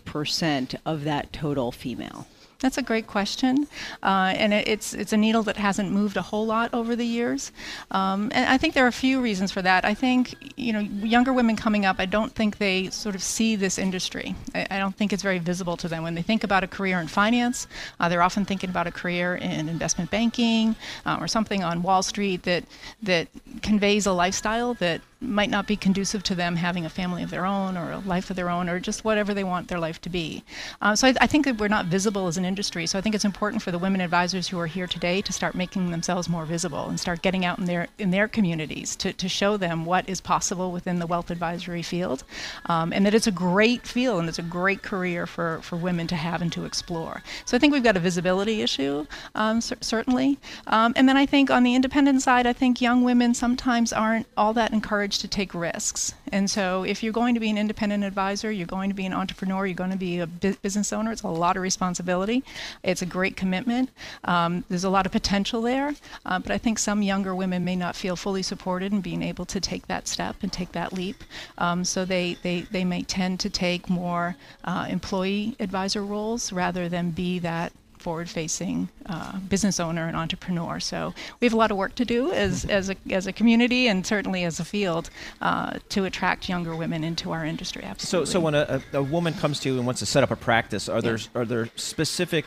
of 0.85 1.03
that 1.03 1.31
total 1.31 1.71
female? 1.71 2.27
That's 2.63 2.77
a 2.77 2.81
great 2.81 3.07
question, 3.07 3.67
uh, 4.01 4.33
and 4.37 4.53
it, 4.53 4.69
it's 4.69 4.93
it's 4.93 5.11
a 5.11 5.17
needle 5.17 5.43
that 5.43 5.57
hasn't 5.57 5.91
moved 5.91 6.15
a 6.15 6.21
whole 6.21 6.45
lot 6.45 6.73
over 6.73 6.95
the 6.95 7.05
years. 7.05 7.51
Um, 7.91 8.31
and 8.33 8.49
I 8.49 8.57
think 8.57 8.73
there 8.73 8.85
are 8.85 8.87
a 8.87 9.01
few 9.07 9.19
reasons 9.19 9.51
for 9.51 9.61
that. 9.61 9.83
I 9.83 9.93
think 9.93 10.33
you 10.55 10.71
know 10.71 10.79
younger 10.79 11.33
women 11.33 11.57
coming 11.57 11.85
up, 11.85 11.97
I 11.99 12.05
don't 12.05 12.33
think 12.33 12.59
they 12.59 12.89
sort 12.89 13.15
of 13.15 13.21
see 13.21 13.57
this 13.57 13.77
industry. 13.77 14.33
I, 14.55 14.65
I 14.71 14.79
don't 14.79 14.95
think 14.95 15.11
it's 15.11 15.23
very 15.23 15.39
visible 15.39 15.75
to 15.75 15.89
them 15.89 16.03
when 16.03 16.15
they 16.15 16.21
think 16.21 16.45
about 16.45 16.63
a 16.63 16.67
career 16.67 17.01
in 17.01 17.07
finance. 17.07 17.67
Uh, 17.99 18.07
they're 18.07 18.23
often 18.23 18.45
thinking 18.45 18.69
about 18.69 18.87
a 18.87 18.91
career 18.91 19.35
in 19.35 19.67
investment 19.67 20.09
banking 20.09 20.77
uh, 21.05 21.17
or 21.19 21.27
something 21.27 21.65
on 21.65 21.83
Wall 21.83 22.01
Street 22.01 22.43
that 22.43 22.63
that 23.01 23.27
conveys 23.61 24.05
a 24.05 24.13
lifestyle 24.13 24.73
that 24.75 25.01
might 25.23 25.49
not 25.49 25.67
be 25.67 25.75
conducive 25.75 26.23
to 26.23 26.35
them 26.35 26.55
having 26.55 26.85
a 26.85 26.89
family 26.89 27.23
of 27.23 27.29
their 27.29 27.45
own 27.45 27.77
or 27.77 27.91
a 27.91 27.99
life 27.99 28.29
of 28.29 28.35
their 28.35 28.49
own 28.49 28.69
or 28.69 28.79
just 28.79 29.03
whatever 29.03 29.33
they 29.33 29.43
want 29.43 29.67
their 29.67 29.79
life 29.79 30.01
to 30.01 30.09
be. 30.09 30.43
Uh, 30.81 30.95
so 30.95 31.07
I, 31.07 31.13
I, 31.21 31.27
think 31.27 31.45
that 31.45 31.57
we're 31.57 31.67
not 31.67 31.85
visible 31.85 32.27
as 32.27 32.37
an 32.37 32.45
industry. 32.45 32.85
So 32.85 32.97
I 32.97 33.01
think 33.01 33.15
it's 33.15 33.25
important 33.25 33.61
for 33.61 33.71
the 33.71 33.79
women 33.79 34.01
advisors 34.01 34.47
who 34.47 34.59
are 34.59 34.67
here 34.67 34.87
today 34.87 35.21
to 35.21 35.33
start 35.33 35.55
making 35.55 35.91
themselves 35.91 36.29
more 36.29 36.45
visible 36.45 36.87
and 36.87 36.99
start 36.99 37.21
getting 37.21 37.45
out 37.45 37.59
in 37.59 37.65
their 37.65 37.87
in 37.97 38.11
their 38.11 38.27
communities 38.27 38.95
to, 38.97 39.13
to 39.13 39.29
show 39.29 39.57
them 39.57 39.85
what 39.85 40.07
is 40.07 40.21
possible 40.21 40.71
within 40.71 40.99
the 40.99 41.07
wealth 41.07 41.31
advisory 41.31 41.81
field, 41.81 42.23
um, 42.65 42.91
and 42.93 43.05
that 43.05 43.13
it's 43.13 43.27
a 43.27 43.31
great 43.31 43.85
field 43.85 44.19
and 44.19 44.29
it's 44.29 44.39
a 44.39 44.43
great 44.43 44.81
career 44.83 45.25
for, 45.25 45.59
for 45.61 45.75
women 45.75 46.07
to 46.07 46.15
have 46.15 46.41
and 46.41 46.51
to 46.51 46.65
explore. 46.65 47.23
So 47.45 47.55
I 47.55 47.59
think 47.59 47.73
we've 47.73 47.83
got 47.83 47.97
a 47.97 47.99
visibility 47.99 48.61
issue, 48.61 49.05
um, 49.35 49.61
certainly. 49.61 50.39
Um, 50.67 50.93
and 50.95 51.07
then 51.07 51.17
I 51.17 51.25
think 51.25 51.49
on 51.49 51.63
the 51.63 51.75
independent 51.75 52.21
side, 52.21 52.45
I 52.47 52.53
think 52.53 52.81
young 52.81 53.03
women 53.03 53.33
sometimes 53.33 53.93
aren't 53.93 54.27
all 54.37 54.53
that 54.53 54.73
encouraged 54.73 55.12
to 55.19 55.27
take 55.27 55.53
risks. 55.53 56.13
And 56.31 56.49
so 56.49 56.83
if 56.83 57.03
you're 57.03 57.13
going 57.13 57.33
to 57.33 57.39
be 57.39 57.49
an 57.49 57.57
independent 57.57 58.03
advisor, 58.03 58.51
you're 58.51 58.67
going 58.67 58.89
to 58.89 58.95
be 58.95 59.05
an 59.05 59.13
entrepreneur, 59.13 59.65
you're 59.65 59.75
going 59.75 59.91
to 59.91 59.97
be 59.97 60.19
a 60.19 60.27
business 60.27 60.93
owner, 60.93 61.11
it's 61.11 61.21
a 61.21 61.27
lot 61.27 61.55
of 61.55 61.63
responsibility. 61.63 62.43
It's 62.83 63.01
a 63.01 63.05
great 63.05 63.35
commitment. 63.35 63.89
Um, 64.23 64.63
there's 64.69 64.83
a 64.83 64.89
lot 64.89 65.05
of 65.05 65.11
potential 65.11 65.61
there. 65.61 65.93
Uh, 66.25 66.39
but 66.39 66.51
I 66.51 66.57
think 66.57 66.79
some 66.79 67.01
younger 67.01 67.35
women 67.35 67.63
may 67.63 67.75
not 67.75 67.95
feel 67.95 68.15
fully 68.15 68.43
supported 68.43 68.91
in 68.91 69.01
being 69.01 69.21
able 69.21 69.45
to 69.45 69.59
take 69.59 69.87
that 69.87 70.07
step 70.07 70.37
and 70.41 70.51
take 70.51 70.71
that 70.73 70.93
leap. 70.93 71.23
Um, 71.57 71.83
so 71.85 72.05
they, 72.05 72.37
they, 72.43 72.61
they 72.61 72.83
may 72.83 73.03
tend 73.03 73.39
to 73.41 73.49
take 73.49 73.89
more 73.89 74.35
uh, 74.63 74.87
employee 74.89 75.55
advisor 75.59 76.03
roles 76.03 76.51
rather 76.51 76.89
than 76.89 77.11
be 77.11 77.39
that 77.39 77.73
forward 78.03 78.29
facing 78.29 78.89
uh, 79.07 79.39
business 79.39 79.79
owner 79.79 80.07
and 80.07 80.15
entrepreneur. 80.15 80.79
So 80.79 81.13
we 81.39 81.45
have 81.47 81.53
a 81.53 81.57
lot 81.57 81.71
of 81.71 81.77
work 81.77 81.95
to 81.95 82.05
do 82.05 82.31
as, 82.31 82.65
as, 82.65 82.89
a, 82.89 82.95
as 83.09 83.25
a 83.27 83.33
community 83.33 83.87
and 83.87 84.05
certainly 84.05 84.43
as 84.43 84.59
a 84.59 84.65
field 84.65 85.09
uh, 85.41 85.79
to 85.89 86.05
attract 86.05 86.49
younger 86.49 86.75
women 86.75 87.03
into 87.03 87.31
our 87.31 87.45
industry. 87.45 87.83
Absolutely. 87.83 88.27
So, 88.27 88.31
so 88.33 88.39
when 88.39 88.55
a, 88.55 88.81
a, 88.93 89.01
woman 89.01 89.33
comes 89.33 89.59
to 89.61 89.69
you 89.69 89.77
and 89.77 89.85
wants 89.85 89.99
to 89.99 90.05
set 90.05 90.21
up 90.21 90.31
a 90.31 90.35
practice, 90.35 90.89
are 90.89 91.01
there, 91.01 91.17
are 91.33 91.45
there 91.45 91.69
specific 91.75 92.45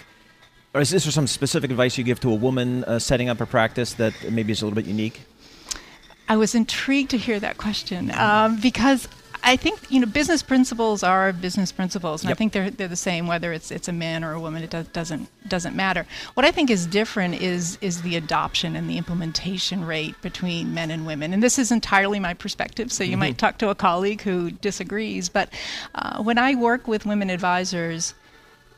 or 0.74 0.80
is 0.80 0.90
this 0.90 1.12
some 1.14 1.26
specific 1.26 1.70
advice 1.70 1.96
you 1.96 2.04
give 2.04 2.20
to 2.20 2.30
a 2.30 2.34
woman 2.34 2.84
uh, 2.84 2.98
setting 2.98 3.30
up 3.30 3.40
a 3.40 3.46
practice 3.46 3.94
that 3.94 4.12
maybe 4.30 4.52
is 4.52 4.60
a 4.60 4.66
little 4.66 4.74
bit 4.74 4.84
unique? 4.84 5.22
I 6.28 6.36
was 6.36 6.54
intrigued 6.54 7.10
to 7.12 7.18
hear 7.18 7.40
that 7.40 7.56
question 7.56 8.10
um, 8.10 8.60
because 8.60 9.08
I 9.42 9.56
think 9.56 9.90
you 9.90 10.00
know 10.00 10.06
business 10.06 10.42
principles 10.42 11.02
are 11.02 11.32
business 11.32 11.72
principles, 11.72 12.22
and 12.22 12.28
yep. 12.28 12.36
I 12.36 12.38
think 12.38 12.52
they're 12.52 12.70
they're 12.70 12.88
the 12.88 12.96
same 12.96 13.26
whether 13.26 13.52
it's 13.52 13.70
it's 13.70 13.88
a 13.88 13.92
man 13.92 14.24
or 14.24 14.32
a 14.32 14.40
woman. 14.40 14.62
It 14.62 14.70
does, 14.70 14.88
doesn't 14.88 15.28
doesn't 15.48 15.76
matter. 15.76 16.06
What 16.34 16.46
I 16.46 16.50
think 16.50 16.70
is 16.70 16.86
different 16.86 17.40
is 17.40 17.78
is 17.80 18.02
the 18.02 18.16
adoption 18.16 18.76
and 18.76 18.88
the 18.88 18.98
implementation 18.98 19.84
rate 19.84 20.20
between 20.22 20.74
men 20.74 20.90
and 20.90 21.06
women. 21.06 21.32
And 21.32 21.42
this 21.42 21.58
is 21.58 21.70
entirely 21.72 22.20
my 22.20 22.34
perspective. 22.34 22.92
So 22.92 23.04
you 23.04 23.12
mm-hmm. 23.12 23.20
might 23.20 23.38
talk 23.38 23.58
to 23.58 23.68
a 23.68 23.74
colleague 23.74 24.22
who 24.22 24.50
disagrees, 24.50 25.28
but 25.28 25.52
uh, 25.94 26.22
when 26.22 26.38
I 26.38 26.54
work 26.54 26.88
with 26.88 27.06
women 27.06 27.30
advisors 27.30 28.14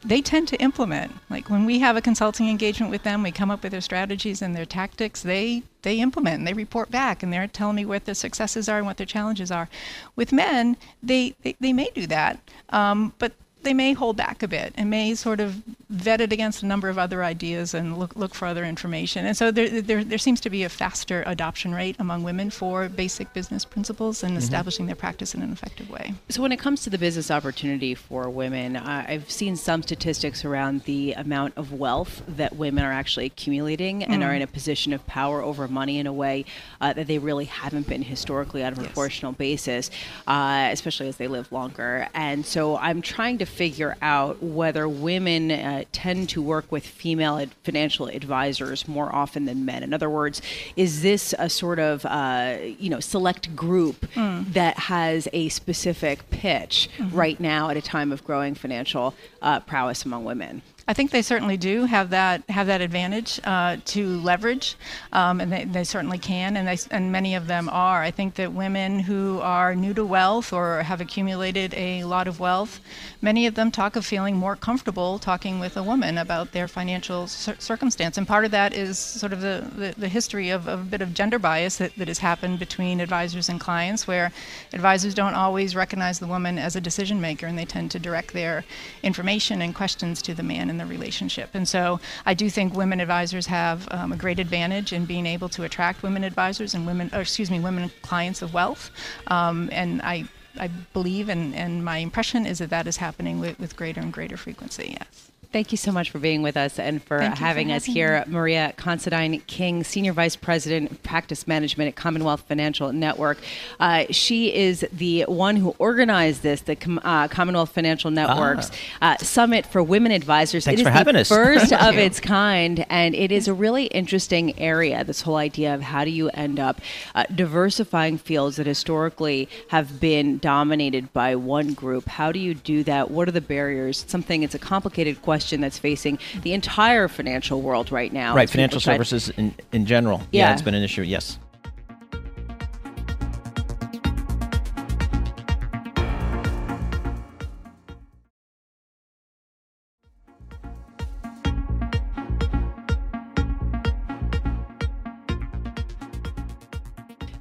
they 0.05 0.21
tend 0.21 0.49
to 0.49 0.61
implement. 0.61 1.12
Like 1.28 1.50
when 1.50 1.64
we 1.64 1.81
have 1.81 1.97
a 1.97 2.00
consulting 2.02 2.49
engagement 2.49 2.90
with 2.90 3.02
them, 3.02 3.23
we 3.23 3.33
come 3.33 3.50
up 3.50 3.62
with 3.62 3.73
their 3.73 3.81
strategies 3.81 4.43
and 4.43 4.55
their 4.55 4.67
tactics. 4.67 5.23
They 5.23 5.62
they 5.83 6.00
implement 6.00 6.38
and 6.38 6.47
they 6.47 6.52
report 6.52 6.90
back 6.90 7.23
and 7.23 7.33
they're 7.33 7.47
telling 7.47 7.76
me 7.76 7.85
what 7.85 8.05
their 8.05 8.14
successes 8.14 8.69
are 8.69 8.78
and 8.78 8.87
what 8.87 8.97
their 8.97 9.07
challenges 9.07 9.50
are. 9.50 9.69
With 10.17 10.33
men, 10.33 10.76
they 11.02 11.35
they, 11.43 11.57
they 11.61 11.73
may 11.73 11.90
do 11.95 12.07
that, 12.07 12.38
um, 12.71 13.12
but 13.19 13.33
they 13.62 13.75
may 13.75 13.93
hold 13.93 14.17
back 14.17 14.43
a 14.43 14.49
bit 14.49 14.73
and 14.76 14.88
may 14.88 15.14
sort 15.14 15.40
of 15.40 15.62
vet 15.90 16.21
it 16.21 16.33
against 16.33 16.62
a 16.62 16.66
number 16.66 16.88
of 16.88 16.99
other 16.99 17.25
ideas 17.25 17.73
and 17.73 17.99
look 17.99 18.14
look 18.14 18.35
for 18.35 18.47
other 18.47 18.64
information. 18.64 19.25
And 19.25 19.37
so 19.37 19.50
there 19.50 19.80
there, 19.80 20.04
there 20.04 20.18
seems 20.18 20.40
to 20.42 20.50
be 20.50 20.62
a 20.62 20.68
faster 20.68 21.23
adoption 21.26 21.75
rate 21.75 21.97
among 21.99 22.23
women 22.23 22.50
for 22.50 22.88
basic 22.88 23.33
business 23.33 23.64
principles 23.64 24.23
and 24.23 24.33
mm-hmm. 24.33 24.38
establishing 24.38 24.87
their 24.87 24.97
practice 24.97 25.35
in 25.35 25.42
an 25.42 25.50
effective 25.50 25.88
way. 25.88 26.12
So 26.28 26.42
when 26.42 26.52
it 26.52 26.59
comes 26.59 26.83
to 26.83 26.90
the 26.90 26.99
business 26.99 27.30
opportunity 27.30 27.95
for 27.95 28.28
women, 28.28 28.76
uh, 28.76 29.07
I've 29.09 29.30
seen 29.30 29.57
some 29.57 29.83
statistics 29.83 30.45
around 30.45 30.83
the 30.85 31.14
amount 31.14 31.54
of 31.57 31.73
wealth 31.73 32.23
that 32.28 32.57
women 32.57 32.85
are 32.85 32.92
actually 32.92 33.26
accumulating 33.26 34.00
mm. 34.00 34.09
and 34.09 34.23
are 34.23 34.33
mm. 34.33 34.37
in 34.37 34.42
a 34.42 34.47
position 34.47 34.92
of 34.92 35.07
power 35.07 35.40
over 35.40 35.68
money 35.68 35.99
in 35.99 36.07
a 36.07 36.12
way 36.12 36.45
uh, 36.80 36.92
that 36.92 37.07
they 37.07 37.18
really 37.18 37.47
haven't 37.47 37.88
been 37.88 38.02
historically 38.02 38.62
on 38.62 38.75
a 38.75 38.76
proportional 38.76 39.33
basis, 39.33 39.90
uh, 40.26 40.68
especially 40.71 41.09
as 41.09 41.16
they 41.16 41.28
live 41.28 41.50
longer. 41.50 42.09
And 42.12 42.45
so 42.45 42.76
I'm 42.76 43.00
trying 43.00 43.38
to 43.38 43.47
figure 43.47 43.97
out 44.02 44.42
whether 44.42 44.87
women 44.87 45.50
uh, 45.50 45.77
tend 45.92 46.28
to 46.30 46.42
work 46.42 46.70
with 46.70 46.87
female 46.87 47.38
ad- 47.38 47.50
financial 47.64 48.06
advisors 48.06 48.87
more 48.88 49.14
often 49.14 49.44
than 49.44 49.64
men. 49.64 49.82
In 49.82 49.92
other 49.92 50.11
words, 50.11 50.42
is 50.76 51.02
this 51.02 51.35
a 51.38 51.49
sort 51.49 51.78
of 51.78 52.04
uh, 52.06 52.56
you 52.78 52.90
know 52.90 53.00
select 53.00 53.54
group 53.54 54.00
mm. 54.14 54.52
that 54.52 54.78
has 54.78 55.28
a 55.32 55.49
specific 55.49 56.28
pitch 56.30 56.88
mm-hmm. 56.99 57.16
right 57.16 57.40
now 57.40 57.70
at 57.70 57.76
a 57.76 57.82
time 57.82 58.12
of 58.12 58.25
growing 58.25 58.54
financial 58.54 59.14
uh, 59.42 59.61
prowess 59.61 60.04
among 60.04 60.25
women? 60.25 60.62
I 60.88 60.95
think 60.95 61.11
they 61.11 61.21
certainly 61.21 61.59
do 61.59 61.85
have 61.85 62.09
that 62.11 62.49
have 62.49 62.66
that 62.68 62.80
advantage 62.80 63.38
uh, 63.45 63.76
to 63.85 64.21
leverage, 64.21 64.75
um, 65.12 65.38
and 65.38 65.52
they, 65.52 65.64
they 65.64 65.85
certainly 65.85 66.16
can, 66.16 66.57
and 66.57 66.66
they 66.66 66.78
and 66.90 67.12
many 67.12 67.35
of 67.35 67.47
them 67.47 67.68
are. 67.68 68.02
I 68.02 68.11
think 68.11 68.37
that 68.37 68.54
women 68.54 69.00
who 69.00 69.38
are 69.40 69.75
new 69.75 69.92
to 69.92 70.04
wealth 70.07 70.50
or 70.50 70.83
have 70.83 71.02
accumulated 71.02 71.75
a 71.75 72.04
lot 72.04 72.26
of 72.26 72.40
wealth, 72.40 72.80
many 73.21 73.47
of 73.47 73.54
them 73.54 73.71
talk 73.71 73.97
of 73.97 74.07
feeling 74.07 74.35
more 74.35 74.57
comfortable 74.57 75.18
talking 75.18 75.61
with 75.61 75.76
a 75.76 75.83
woman 75.83 76.16
about 76.16 76.52
their 76.52 76.66
financial 76.66 77.26
cir- 77.26 77.57
circumstance, 77.59 78.16
and 78.16 78.26
part 78.26 78.47
of 78.47 78.50
that 78.52 78.73
is 78.73 78.99
sort 78.99 79.35
of 79.35 79.42
the, 79.42 79.71
the, 79.76 79.95
the 79.99 80.09
history 80.09 80.49
of, 80.49 80.66
of, 80.68 80.80
a 80.80 80.85
bit 80.85 81.02
of 81.02 81.12
gender 81.12 81.38
bias 81.38 81.76
that, 81.76 81.95
that 81.97 82.09
has 82.09 82.21
happened 82.21 82.59
between 82.59 83.00
advisors 83.00 83.50
and 83.50 83.61
clients, 83.61 84.07
where 84.07 84.33
advisors 84.73 85.12
don't 85.12 85.35
always 85.35 85.76
recognize 85.76 86.18
the 86.18 86.26
woman 86.26 86.57
as 86.59 86.76
a 86.76 86.80
decision 86.80 87.21
maker, 87.21 87.47
and 87.47 87.59
they 87.59 87.66
tend 87.66 87.90
to 87.90 87.99
direct 87.99 88.33
their 88.33 88.64
information 89.02 89.61
and 89.61 89.75
questions 89.75 90.23
to 90.23 90.33
the 90.33 90.42
man 90.42 90.77
the 90.78 90.87
relationship. 90.87 91.50
And 91.54 91.68
so 91.68 92.00
I 92.25 92.35
do 92.35 92.50
think 92.50 92.75
women 92.75 93.00
advisors 93.00 93.47
have 93.47 93.87
um, 93.90 94.12
a 94.12 94.16
great 94.16 94.38
advantage 94.38 94.92
in 94.92 95.04
being 95.04 95.26
able 95.26 95.49
to 95.50 95.64
attract 95.64 96.02
women 96.02 96.25
advisors 96.25 96.75
and 96.75 96.87
women, 96.87 97.11
excuse 97.12 97.50
me, 97.50 97.61
women 97.61 97.90
clients 98.02 98.42
of 98.42 98.54
wealth. 98.54 98.90
Um, 99.26 99.68
and 99.73 100.00
I, 100.02 100.25
I 100.58 100.68
believe, 100.92 101.28
and, 101.28 101.54
and 101.54 101.85
my 101.85 101.99
impression 101.99 102.47
is 102.47 102.58
that 102.58 102.70
that 102.70 102.87
is 102.87 102.97
happening 102.97 103.40
with, 103.40 103.58
with 103.58 103.76
greater 103.76 104.00
and 104.00 104.12
greater 104.12 104.37
frequency, 104.37 104.97
yes. 104.99 105.30
Thank 105.50 105.73
you 105.73 105.78
so 105.78 105.93
much 105.93 106.11
for 106.11 106.19
being 106.19 106.43
with 106.43 106.59
us 106.59 106.78
and 106.78 107.02
for 107.02 107.21
having 107.23 107.69
for 107.69 107.76
us 107.76 107.87
here. 107.87 108.23
Me. 108.26 108.35
Maria 108.35 108.75
Considine 108.76 109.40
King, 109.47 109.83
Senior 109.83 110.12
Vice 110.12 110.37
President 110.37 110.90
of 110.90 111.02
Practice 111.02 111.49
Management 111.49 111.88
at 111.88 111.97
Commonwealth 111.97 112.43
Financial 112.47 112.93
Network. 112.93 113.38
Uh, 113.81 114.05
she 114.11 114.55
is 114.55 114.87
the 114.93 115.23
one 115.23 115.57
who 115.57 115.75
organized 115.78 116.43
this, 116.43 116.61
the 116.61 116.76
uh, 117.02 117.28
Commonwealth 117.28 117.71
Financial 117.71 118.11
Network's 118.11 118.71
ah. 119.00 119.14
uh, 119.14 119.17
Summit 119.17 119.64
for 119.64 119.83
Women 119.83 120.12
Advisors. 120.12 120.67
Thanks 120.67 120.83
it 120.83 120.85
is 120.85 120.87
for 120.87 120.93
having 120.93 121.14
the 121.14 121.21
us. 121.21 121.28
first 121.31 121.73
of 121.81 121.97
its 121.97 122.21
kind, 122.21 122.85
and 122.90 123.14
it 123.14 123.33
is 123.33 123.49
a 123.49 123.55
really 123.55 123.87
interesting 123.87 124.59
area, 124.61 125.02
this 125.02 125.23
whole 125.23 125.37
idea 125.37 125.75
of 125.75 125.81
how 125.81 126.05
do 126.05 126.11
you 126.11 126.28
end 126.31 126.61
up 126.61 126.78
uh, 127.14 127.25
diversifying 127.35 128.19
fields 128.19 128.57
that 128.57 128.67
historically 128.67 129.49
have 129.69 129.99
been 129.99 130.37
dominated 130.37 131.11
by 131.14 131.35
one 131.35 131.73
group. 131.73 132.07
How 132.07 132.33
do 132.33 132.38
you 132.38 132.52
do 132.52 132.85
that? 132.85 133.11
What 133.11 133.28
are 133.28 133.33
the 133.33 133.40
barriers? 133.40 134.05
something, 134.07 134.43
it's 134.43 134.55
a 134.55 134.59
complicated 134.59 135.23
question 135.23 135.38
question 135.38 135.61
that's 135.61 135.78
facing 135.78 136.18
the 136.42 136.52
entire 136.52 137.07
financial 137.07 137.62
world 137.62 137.92
right 137.92 138.12
now. 138.12 138.35
Right, 138.35 138.50
financial 138.50 138.80
services 138.80 139.30
in, 139.30 139.54
in 139.73 139.87
general. 139.87 140.18
Yeah. 140.33 140.49
yeah, 140.49 140.52
it's 140.52 140.62
been 140.62 140.75
an 140.75 140.83
issue, 140.83 141.02
yes. 141.02 141.38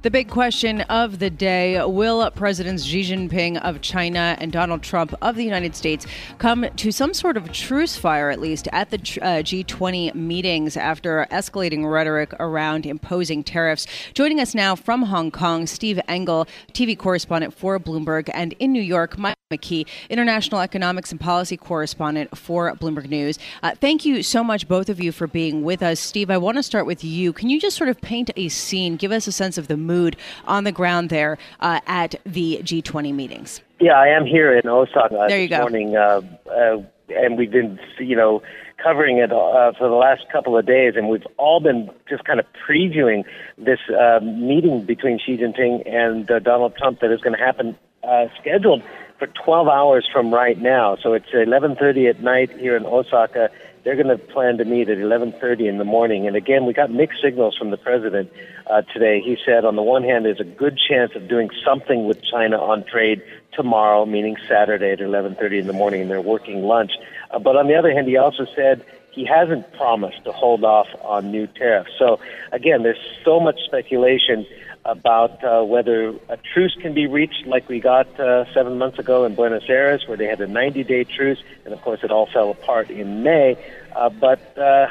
The 0.08 0.12
big 0.12 0.30
question 0.30 0.80
of 0.80 1.18
the 1.18 1.28
day 1.28 1.84
will 1.84 2.30
Presidents 2.30 2.82
Xi 2.82 3.02
Jinping 3.02 3.58
of 3.58 3.82
China 3.82 4.38
and 4.40 4.50
Donald 4.50 4.82
Trump 4.82 5.12
of 5.20 5.36
the 5.36 5.44
United 5.44 5.76
States 5.76 6.06
come 6.38 6.64
to 6.76 6.90
some 6.90 7.12
sort 7.12 7.36
of 7.36 7.52
truce 7.52 7.98
fire, 7.98 8.30
at 8.30 8.40
least, 8.40 8.68
at 8.72 8.88
the 8.88 8.96
uh, 8.96 9.42
G20 9.42 10.14
meetings 10.14 10.78
after 10.78 11.26
escalating 11.30 11.92
rhetoric 11.92 12.32
around 12.40 12.86
imposing 12.86 13.44
tariffs? 13.44 13.86
Joining 14.14 14.40
us 14.40 14.54
now 14.54 14.74
from 14.74 15.02
Hong 15.02 15.30
Kong, 15.30 15.66
Steve 15.66 16.00
Engle, 16.08 16.48
TV 16.72 16.96
correspondent 16.96 17.52
for 17.52 17.78
Bloomberg, 17.78 18.30
and 18.32 18.54
in 18.54 18.72
New 18.72 18.80
York, 18.80 19.18
Mike 19.18 19.37
McKee, 19.50 19.86
international 20.10 20.60
economics 20.60 21.10
and 21.10 21.18
policy 21.18 21.56
correspondent 21.56 22.36
for 22.36 22.70
Bloomberg 22.74 23.08
News. 23.08 23.38
Uh, 23.62 23.74
thank 23.74 24.04
you 24.04 24.22
so 24.22 24.44
much, 24.44 24.68
both 24.68 24.90
of 24.90 25.00
you, 25.00 25.10
for 25.10 25.26
being 25.26 25.62
with 25.62 25.82
us. 25.82 25.98
Steve, 26.00 26.30
I 26.30 26.36
want 26.36 26.58
to 26.58 26.62
start 26.62 26.84
with 26.84 27.02
you. 27.02 27.32
Can 27.32 27.48
you 27.48 27.58
just 27.58 27.74
sort 27.74 27.88
of 27.88 27.98
paint 28.02 28.30
a 28.36 28.50
scene, 28.50 28.96
give 28.96 29.10
us 29.10 29.26
a 29.26 29.32
sense 29.32 29.56
of 29.56 29.66
the 29.68 29.78
mood 29.78 30.18
on 30.44 30.64
the 30.64 30.72
ground 30.72 31.08
there 31.08 31.38
uh, 31.60 31.80
at 31.86 32.16
the 32.26 32.60
G20 32.62 33.14
meetings? 33.14 33.62
Yeah, 33.80 33.94
I 33.94 34.08
am 34.08 34.26
here 34.26 34.54
in 34.54 34.68
Osaka 34.68 35.24
there 35.30 35.40
you 35.40 35.48
this 35.48 35.56
go. 35.56 35.62
morning, 35.62 35.96
uh, 35.96 36.20
uh, 36.50 36.82
and 37.08 37.38
we've 37.38 37.50
been, 37.50 37.80
you 37.98 38.16
know, 38.16 38.42
covering 38.76 39.16
it 39.16 39.32
uh, 39.32 39.72
for 39.78 39.88
the 39.88 39.94
last 39.94 40.26
couple 40.30 40.58
of 40.58 40.66
days, 40.66 40.92
and 40.94 41.08
we've 41.08 41.26
all 41.38 41.60
been 41.60 41.88
just 42.06 42.22
kind 42.24 42.38
of 42.38 42.44
previewing 42.68 43.24
this 43.56 43.80
uh, 43.98 44.20
meeting 44.22 44.84
between 44.84 45.18
Xi 45.18 45.38
Jinping 45.38 45.90
and 45.90 46.30
uh, 46.30 46.38
Donald 46.38 46.76
Trump 46.76 47.00
that 47.00 47.10
is 47.10 47.22
going 47.22 47.34
to 47.34 47.42
happen 47.42 47.78
uh, 48.08 48.28
scheduled 48.40 48.82
for 49.18 49.26
12 49.26 49.68
hours 49.68 50.08
from 50.12 50.32
right 50.32 50.58
now. 50.58 50.96
So 51.02 51.12
it's 51.12 51.30
11:30 51.30 52.08
at 52.08 52.22
night 52.22 52.50
here 52.58 52.76
in 52.76 52.86
Osaka. 52.86 53.50
They're 53.84 53.96
going 53.96 54.08
to 54.08 54.18
plan 54.18 54.58
to 54.58 54.64
meet 54.64 54.88
at 54.88 54.98
11:30 54.98 55.68
in 55.68 55.78
the 55.78 55.84
morning. 55.84 56.26
And 56.26 56.36
again, 56.36 56.66
we 56.66 56.72
got 56.72 56.90
mixed 56.90 57.20
signals 57.22 57.56
from 57.56 57.70
the 57.70 57.76
president 57.76 58.30
uh, 58.66 58.82
today. 58.82 59.20
He 59.20 59.36
said, 59.44 59.64
on 59.64 59.76
the 59.76 59.82
one 59.82 60.02
hand, 60.02 60.24
there's 60.24 60.40
a 60.40 60.44
good 60.44 60.78
chance 60.78 61.12
of 61.14 61.28
doing 61.28 61.50
something 61.64 62.06
with 62.06 62.22
China 62.22 62.58
on 62.58 62.84
trade 62.84 63.22
tomorrow, 63.52 64.06
meaning 64.06 64.36
Saturday 64.48 64.92
at 64.92 65.00
11:30 65.00 65.60
in 65.60 65.66
the 65.66 65.72
morning, 65.72 66.02
and 66.02 66.10
they're 66.10 66.20
working 66.20 66.62
lunch. 66.62 66.92
Uh, 67.30 67.38
but 67.38 67.56
on 67.56 67.66
the 67.66 67.74
other 67.74 67.92
hand, 67.92 68.06
he 68.08 68.16
also 68.16 68.46
said 68.54 68.84
he 69.10 69.24
hasn't 69.24 69.70
promised 69.72 70.22
to 70.24 70.32
hold 70.32 70.64
off 70.64 70.86
on 71.02 71.30
new 71.32 71.46
tariffs. 71.46 71.90
So 71.98 72.20
again, 72.52 72.84
there's 72.84 73.04
so 73.24 73.40
much 73.40 73.58
speculation 73.64 74.46
about 74.88 75.44
uh, 75.44 75.62
whether 75.62 76.14
a 76.30 76.38
truce 76.54 76.74
can 76.80 76.94
be 76.94 77.06
reached 77.06 77.46
like 77.46 77.68
we 77.68 77.78
got 77.78 78.08
uh, 78.18 78.50
seven 78.54 78.78
months 78.78 78.98
ago 78.98 79.26
in 79.26 79.34
Buenos 79.34 79.68
Aires, 79.68 80.04
where 80.08 80.16
they 80.16 80.24
had 80.24 80.40
a 80.40 80.46
90 80.46 80.82
day 80.84 81.04
truce, 81.04 81.38
and 81.64 81.74
of 81.74 81.80
course 81.82 82.00
it 82.02 82.10
all 82.10 82.26
fell 82.26 82.50
apart 82.50 82.88
in 82.88 83.22
May. 83.22 83.58
Uh, 83.94 84.08
but, 84.08 84.56
uh, 84.56 84.88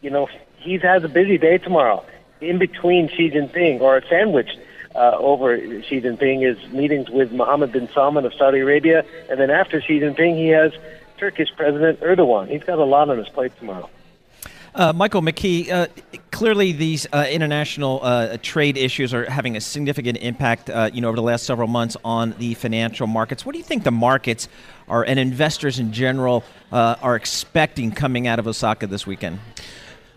you 0.00 0.10
know, 0.10 0.28
he 0.58 0.78
has 0.78 1.02
a 1.02 1.08
busy 1.08 1.38
day 1.38 1.58
tomorrow. 1.58 2.04
In 2.40 2.58
between 2.58 3.08
Xi 3.08 3.30
Jinping, 3.30 3.80
or 3.80 4.00
sandwiched 4.08 4.58
uh, 4.94 5.16
over 5.18 5.58
Xi 5.58 6.00
Jinping, 6.00 6.48
is 6.48 6.72
meetings 6.72 7.10
with 7.10 7.32
Mohammed 7.32 7.72
bin 7.72 7.88
Salman 7.88 8.24
of 8.24 8.34
Saudi 8.34 8.60
Arabia, 8.60 9.04
and 9.28 9.40
then 9.40 9.50
after 9.50 9.80
Xi 9.80 9.98
Jinping, 9.98 10.36
he 10.36 10.48
has 10.48 10.72
Turkish 11.18 11.48
President 11.56 12.00
Erdogan. 12.00 12.48
He's 12.48 12.62
got 12.62 12.78
a 12.78 12.84
lot 12.84 13.10
on 13.10 13.18
his 13.18 13.28
plate 13.28 13.52
tomorrow. 13.58 13.90
Uh, 14.74 14.90
Michael 14.90 15.20
McKee, 15.20 15.70
uh, 15.70 15.86
clearly 16.30 16.72
these 16.72 17.06
uh, 17.12 17.26
international 17.30 18.00
uh, 18.02 18.38
trade 18.40 18.78
issues 18.78 19.12
are 19.12 19.28
having 19.28 19.54
a 19.54 19.60
significant 19.60 20.16
impact, 20.22 20.70
uh, 20.70 20.88
you 20.90 21.02
know, 21.02 21.08
over 21.08 21.16
the 21.16 21.22
last 21.22 21.44
several 21.44 21.68
months 21.68 21.94
on 22.06 22.34
the 22.38 22.54
financial 22.54 23.06
markets. 23.06 23.44
What 23.44 23.52
do 23.52 23.58
you 23.58 23.64
think 23.64 23.84
the 23.84 23.90
markets 23.90 24.48
are 24.88 25.04
and 25.04 25.18
investors 25.18 25.78
in 25.78 25.92
general 25.92 26.42
uh, 26.72 26.96
are 27.02 27.16
expecting 27.16 27.92
coming 27.92 28.26
out 28.26 28.38
of 28.38 28.46
Osaka 28.46 28.86
this 28.86 29.06
weekend? 29.06 29.40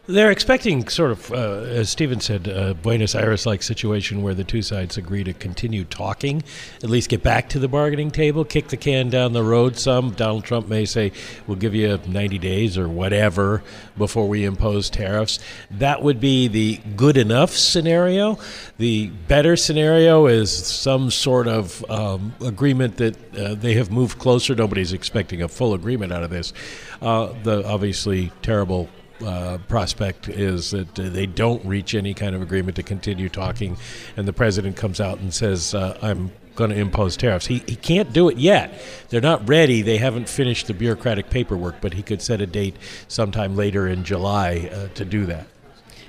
They're 0.07 0.29
expecting 0.29 0.87
sort 0.87 1.09
of, 1.09 1.31
uh, 1.31 1.61
as 1.63 1.89
Stephen 1.89 2.19
said, 2.19 2.47
a 2.47 2.75
Buenos 2.75 3.15
Aires 3.15 3.47
like 3.47 3.63
situation 3.63 4.21
where 4.21 4.35
the 4.35 4.43
two 4.43 4.61
sides 4.61 4.97
agree 4.97 5.23
to 5.23 5.33
continue 5.33 5.83
talking, 5.83 6.43
at 6.83 6.91
least 6.91 7.09
get 7.09 7.23
back 7.23 7.49
to 7.49 7.59
the 7.59 7.67
bargaining 7.67 8.11
table, 8.11 8.45
kick 8.45 8.67
the 8.67 8.77
can 8.77 9.09
down 9.09 9.33
the 9.33 9.41
road 9.41 9.77
some. 9.77 10.11
Donald 10.11 10.43
Trump 10.43 10.67
may 10.67 10.85
say, 10.85 11.11
we'll 11.47 11.57
give 11.57 11.73
you 11.73 11.99
90 12.05 12.37
days 12.37 12.77
or 12.77 12.87
whatever 12.87 13.63
before 13.97 14.27
we 14.27 14.45
impose 14.45 14.91
tariffs. 14.91 15.39
That 15.71 16.03
would 16.03 16.19
be 16.19 16.47
the 16.49 16.79
good 16.95 17.17
enough 17.17 17.49
scenario. 17.49 18.37
The 18.77 19.07
better 19.27 19.55
scenario 19.55 20.27
is 20.27 20.51
some 20.51 21.09
sort 21.09 21.47
of 21.47 21.83
um, 21.89 22.35
agreement 22.41 22.97
that 22.97 23.35
uh, 23.35 23.55
they 23.55 23.73
have 23.73 23.89
moved 23.91 24.19
closer. 24.19 24.53
Nobody's 24.53 24.93
expecting 24.93 25.41
a 25.41 25.47
full 25.47 25.73
agreement 25.73 26.13
out 26.13 26.21
of 26.21 26.29
this. 26.29 26.53
Uh, 27.01 27.33
the 27.41 27.65
obviously 27.65 28.31
terrible 28.43 28.87
uh, 29.23 29.57
prospect 29.67 30.27
is 30.27 30.71
that 30.71 30.95
they 30.95 31.25
don't 31.25 31.63
reach 31.65 31.95
any 31.95 32.13
kind 32.13 32.35
of 32.35 32.41
agreement 32.41 32.75
to 32.77 32.83
continue 32.83 33.29
talking, 33.29 33.77
and 34.17 34.27
the 34.27 34.33
president 34.33 34.75
comes 34.75 34.99
out 34.99 35.19
and 35.19 35.33
says, 35.33 35.73
uh, 35.73 35.97
"I'm 36.01 36.31
going 36.55 36.69
to 36.69 36.75
impose 36.75 37.15
tariffs." 37.17 37.45
He 37.45 37.63
he 37.67 37.75
can't 37.75 38.11
do 38.11 38.29
it 38.29 38.37
yet. 38.37 38.81
They're 39.09 39.21
not 39.21 39.47
ready. 39.47 39.81
They 39.81 39.97
haven't 39.97 40.29
finished 40.29 40.67
the 40.67 40.73
bureaucratic 40.73 41.29
paperwork, 41.29 41.81
but 41.81 41.93
he 41.93 42.01
could 42.01 42.21
set 42.21 42.41
a 42.41 42.47
date 42.47 42.75
sometime 43.07 43.55
later 43.55 43.87
in 43.87 44.03
July 44.03 44.69
uh, 44.71 44.87
to 44.95 45.05
do 45.05 45.25
that. 45.27 45.47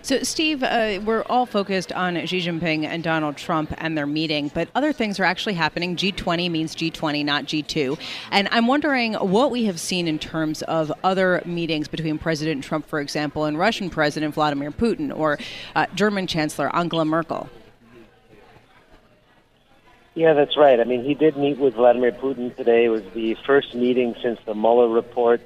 So, 0.07 0.23
Steve, 0.23 0.63
uh, 0.63 1.01
we're 1.05 1.25
all 1.25 1.47
focused 1.47 1.91
on 1.91 2.15
Xi 2.27 2.39
Jinping 2.39 2.85
and 2.85 3.03
Donald 3.03 3.37
Trump 3.37 3.75
and 3.79 3.99
their 3.99 4.07
meeting, 4.07 4.53
but 4.55 4.69
other 4.73 4.93
things 4.93 5.19
are 5.19 5.25
actually 5.25 5.55
happening. 5.55 5.97
G20 5.97 6.49
means 6.49 6.77
G20, 6.77 7.25
not 7.25 7.47
G2. 7.47 7.99
And 8.31 8.47
I'm 8.53 8.69
wondering 8.69 9.15
what 9.15 9.51
we 9.51 9.65
have 9.65 9.81
seen 9.81 10.07
in 10.07 10.21
terms 10.21 10.63
of 10.63 10.93
other 11.03 11.43
meetings 11.45 11.89
between 11.89 12.19
President 12.19 12.63
Trump, 12.63 12.87
for 12.87 13.01
example, 13.01 13.47
and 13.47 13.59
Russian 13.59 13.91
President 13.91 14.33
Vladimir 14.33 14.71
Putin 14.71 15.13
or 15.13 15.41
uh, 15.75 15.87
German 15.97 16.29
Chancellor 16.29 16.73
Angela 16.73 17.05
Merkel. 17.05 17.49
Yeah, 20.15 20.35
that's 20.35 20.57
right. 20.57 20.79
I 20.79 20.85
mean, 20.85 21.03
he 21.03 21.15
did 21.15 21.37
meet 21.37 21.59
with 21.59 21.75
Vladimir 21.75 22.13
Putin 22.13 22.55
today. 22.55 22.85
It 22.85 22.91
was 22.91 23.03
the 23.13 23.37
first 23.45 23.75
meeting 23.75 24.15
since 24.23 24.39
the 24.47 24.55
Mueller 24.55 24.87
report. 24.87 25.41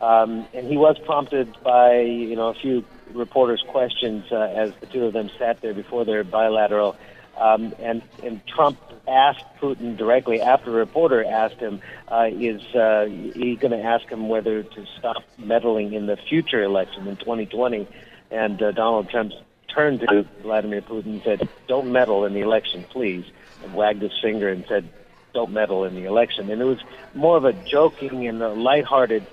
Um, 0.00 0.48
and 0.52 0.66
he 0.66 0.76
was 0.76 0.98
prompted 0.98 1.56
by, 1.62 2.00
you 2.00 2.34
know, 2.34 2.48
a 2.48 2.54
few 2.54 2.84
reporters' 3.14 3.62
questions 3.68 4.24
uh, 4.32 4.36
as 4.36 4.72
the 4.80 4.86
two 4.86 5.04
of 5.04 5.12
them 5.12 5.30
sat 5.38 5.60
there 5.60 5.74
before 5.74 6.04
their 6.04 6.24
bilateral. 6.24 6.96
Um, 7.36 7.74
and, 7.78 8.02
and 8.22 8.46
Trump 8.46 8.78
asked 9.08 9.44
Putin 9.60 9.96
directly 9.96 10.40
after 10.40 10.70
a 10.70 10.74
reporter 10.74 11.24
asked 11.24 11.56
him, 11.56 11.80
uh, 12.08 12.28
is 12.30 12.62
uh, 12.74 13.06
he 13.06 13.56
going 13.56 13.72
to 13.72 13.82
ask 13.82 14.06
him 14.08 14.28
whether 14.28 14.62
to 14.62 14.86
stop 14.98 15.22
meddling 15.38 15.94
in 15.94 16.06
the 16.06 16.16
future 16.16 16.62
election 16.62 17.06
in 17.06 17.16
2020? 17.16 17.88
And 18.30 18.62
uh, 18.62 18.72
Donald 18.72 19.08
Trump 19.08 19.32
turned 19.74 20.00
to 20.00 20.26
Vladimir 20.42 20.82
Putin 20.82 21.06
and 21.06 21.22
said, 21.22 21.48
don't 21.66 21.92
meddle 21.92 22.24
in 22.24 22.34
the 22.34 22.40
election, 22.40 22.84
please, 22.90 23.24
and 23.64 23.74
wagged 23.74 24.02
his 24.02 24.12
finger 24.20 24.48
and 24.48 24.64
said, 24.68 24.88
don't 25.32 25.52
meddle 25.52 25.84
in 25.84 25.94
the 25.94 26.04
election. 26.04 26.50
And 26.50 26.60
it 26.60 26.64
was 26.64 26.80
more 27.14 27.36
of 27.36 27.44
a 27.44 27.52
joking 27.52 28.26
and 28.26 28.42
a 28.42 28.48
lighthearted 28.48 29.24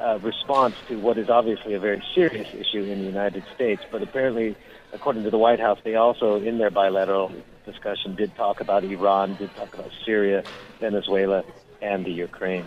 uh, 0.00 0.18
response 0.22 0.74
to 0.88 0.98
what 0.98 1.18
is 1.18 1.28
obviously 1.28 1.74
a 1.74 1.80
very 1.80 2.02
serious 2.14 2.48
issue 2.54 2.82
in 2.82 3.00
the 3.00 3.04
United 3.04 3.44
States. 3.54 3.82
But 3.90 4.02
apparently, 4.02 4.56
according 4.92 5.24
to 5.24 5.30
the 5.30 5.38
White 5.38 5.60
House, 5.60 5.78
they 5.84 5.94
also, 5.94 6.36
in 6.36 6.58
their 6.58 6.70
bilateral 6.70 7.32
discussion, 7.64 8.16
did 8.16 8.34
talk 8.36 8.60
about 8.60 8.84
Iran, 8.84 9.36
did 9.36 9.54
talk 9.54 9.74
about 9.74 9.90
Syria, 10.04 10.42
Venezuela, 10.80 11.44
and 11.82 12.04
the 12.04 12.12
Ukraine. 12.12 12.66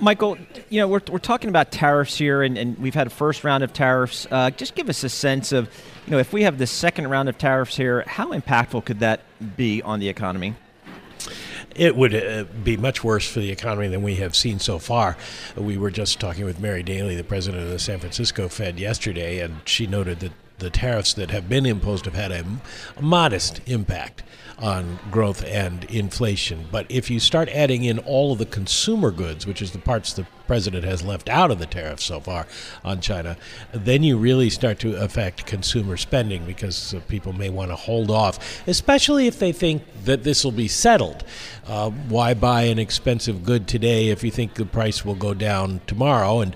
Michael, 0.00 0.36
you 0.68 0.80
know, 0.80 0.88
we're, 0.88 1.02
we're 1.10 1.18
talking 1.18 1.48
about 1.48 1.70
tariffs 1.70 2.16
here, 2.16 2.42
and, 2.42 2.58
and 2.58 2.78
we've 2.78 2.94
had 2.94 3.06
a 3.06 3.10
first 3.10 3.44
round 3.44 3.62
of 3.62 3.72
tariffs. 3.72 4.26
Uh, 4.30 4.50
just 4.50 4.74
give 4.74 4.88
us 4.88 5.04
a 5.04 5.08
sense 5.08 5.52
of, 5.52 5.68
you 6.06 6.10
know, 6.10 6.18
if 6.18 6.32
we 6.32 6.42
have 6.42 6.58
the 6.58 6.66
second 6.66 7.08
round 7.08 7.28
of 7.28 7.38
tariffs 7.38 7.76
here, 7.76 8.02
how 8.06 8.32
impactful 8.32 8.84
could 8.84 9.00
that 9.00 9.20
be 9.56 9.80
on 9.82 10.00
the 10.00 10.08
economy? 10.08 10.54
It 11.74 11.96
would 11.96 12.14
uh, 12.14 12.44
be 12.64 12.76
much 12.76 13.02
worse 13.02 13.28
for 13.28 13.40
the 13.40 13.50
economy 13.50 13.88
than 13.88 14.02
we 14.02 14.16
have 14.16 14.34
seen 14.36 14.58
so 14.58 14.78
far. 14.78 15.16
We 15.56 15.76
were 15.76 15.90
just 15.90 16.20
talking 16.20 16.44
with 16.44 16.60
Mary 16.60 16.82
Daly, 16.82 17.16
the 17.16 17.24
president 17.24 17.62
of 17.62 17.70
the 17.70 17.78
San 17.78 17.98
Francisco 17.98 18.48
Fed, 18.48 18.78
yesterday, 18.78 19.40
and 19.40 19.60
she 19.64 19.86
noted 19.86 20.20
that 20.20 20.32
the 20.62 20.70
tariffs 20.70 21.12
that 21.14 21.30
have 21.30 21.48
been 21.48 21.66
imposed 21.66 22.04
have 22.04 22.14
had 22.14 22.32
a, 22.32 22.44
a 22.96 23.02
modest 23.02 23.60
impact 23.66 24.22
on 24.62 24.98
growth 25.10 25.44
and 25.44 25.84
inflation. 25.84 26.66
But 26.70 26.86
if 26.88 27.10
you 27.10 27.18
start 27.18 27.48
adding 27.48 27.82
in 27.82 27.98
all 27.98 28.32
of 28.32 28.38
the 28.38 28.46
consumer 28.46 29.10
goods, 29.10 29.44
which 29.44 29.60
is 29.60 29.72
the 29.72 29.78
parts 29.78 30.12
the 30.12 30.26
president 30.46 30.84
has 30.84 31.02
left 31.02 31.28
out 31.28 31.50
of 31.50 31.58
the 31.58 31.66
tariffs 31.66 32.04
so 32.04 32.20
far 32.20 32.46
on 32.84 33.00
China, 33.00 33.36
then 33.72 34.04
you 34.04 34.16
really 34.16 34.50
start 34.50 34.78
to 34.80 34.94
affect 35.02 35.46
consumer 35.46 35.96
spending 35.96 36.44
because 36.46 36.94
uh, 36.94 37.00
people 37.08 37.32
may 37.32 37.50
want 37.50 37.70
to 37.70 37.76
hold 37.76 38.10
off, 38.10 38.62
especially 38.68 39.26
if 39.26 39.38
they 39.40 39.50
think 39.50 39.82
that 40.04 40.22
this 40.22 40.44
will 40.44 40.52
be 40.52 40.68
settled. 40.68 41.24
Uh, 41.66 41.90
why 41.90 42.32
buy 42.32 42.62
an 42.62 42.78
expensive 42.78 43.44
good 43.44 43.66
today 43.66 44.08
if 44.10 44.22
you 44.22 44.30
think 44.30 44.54
the 44.54 44.66
price 44.66 45.04
will 45.04 45.16
go 45.16 45.34
down 45.34 45.80
tomorrow? 45.88 46.40
And 46.40 46.54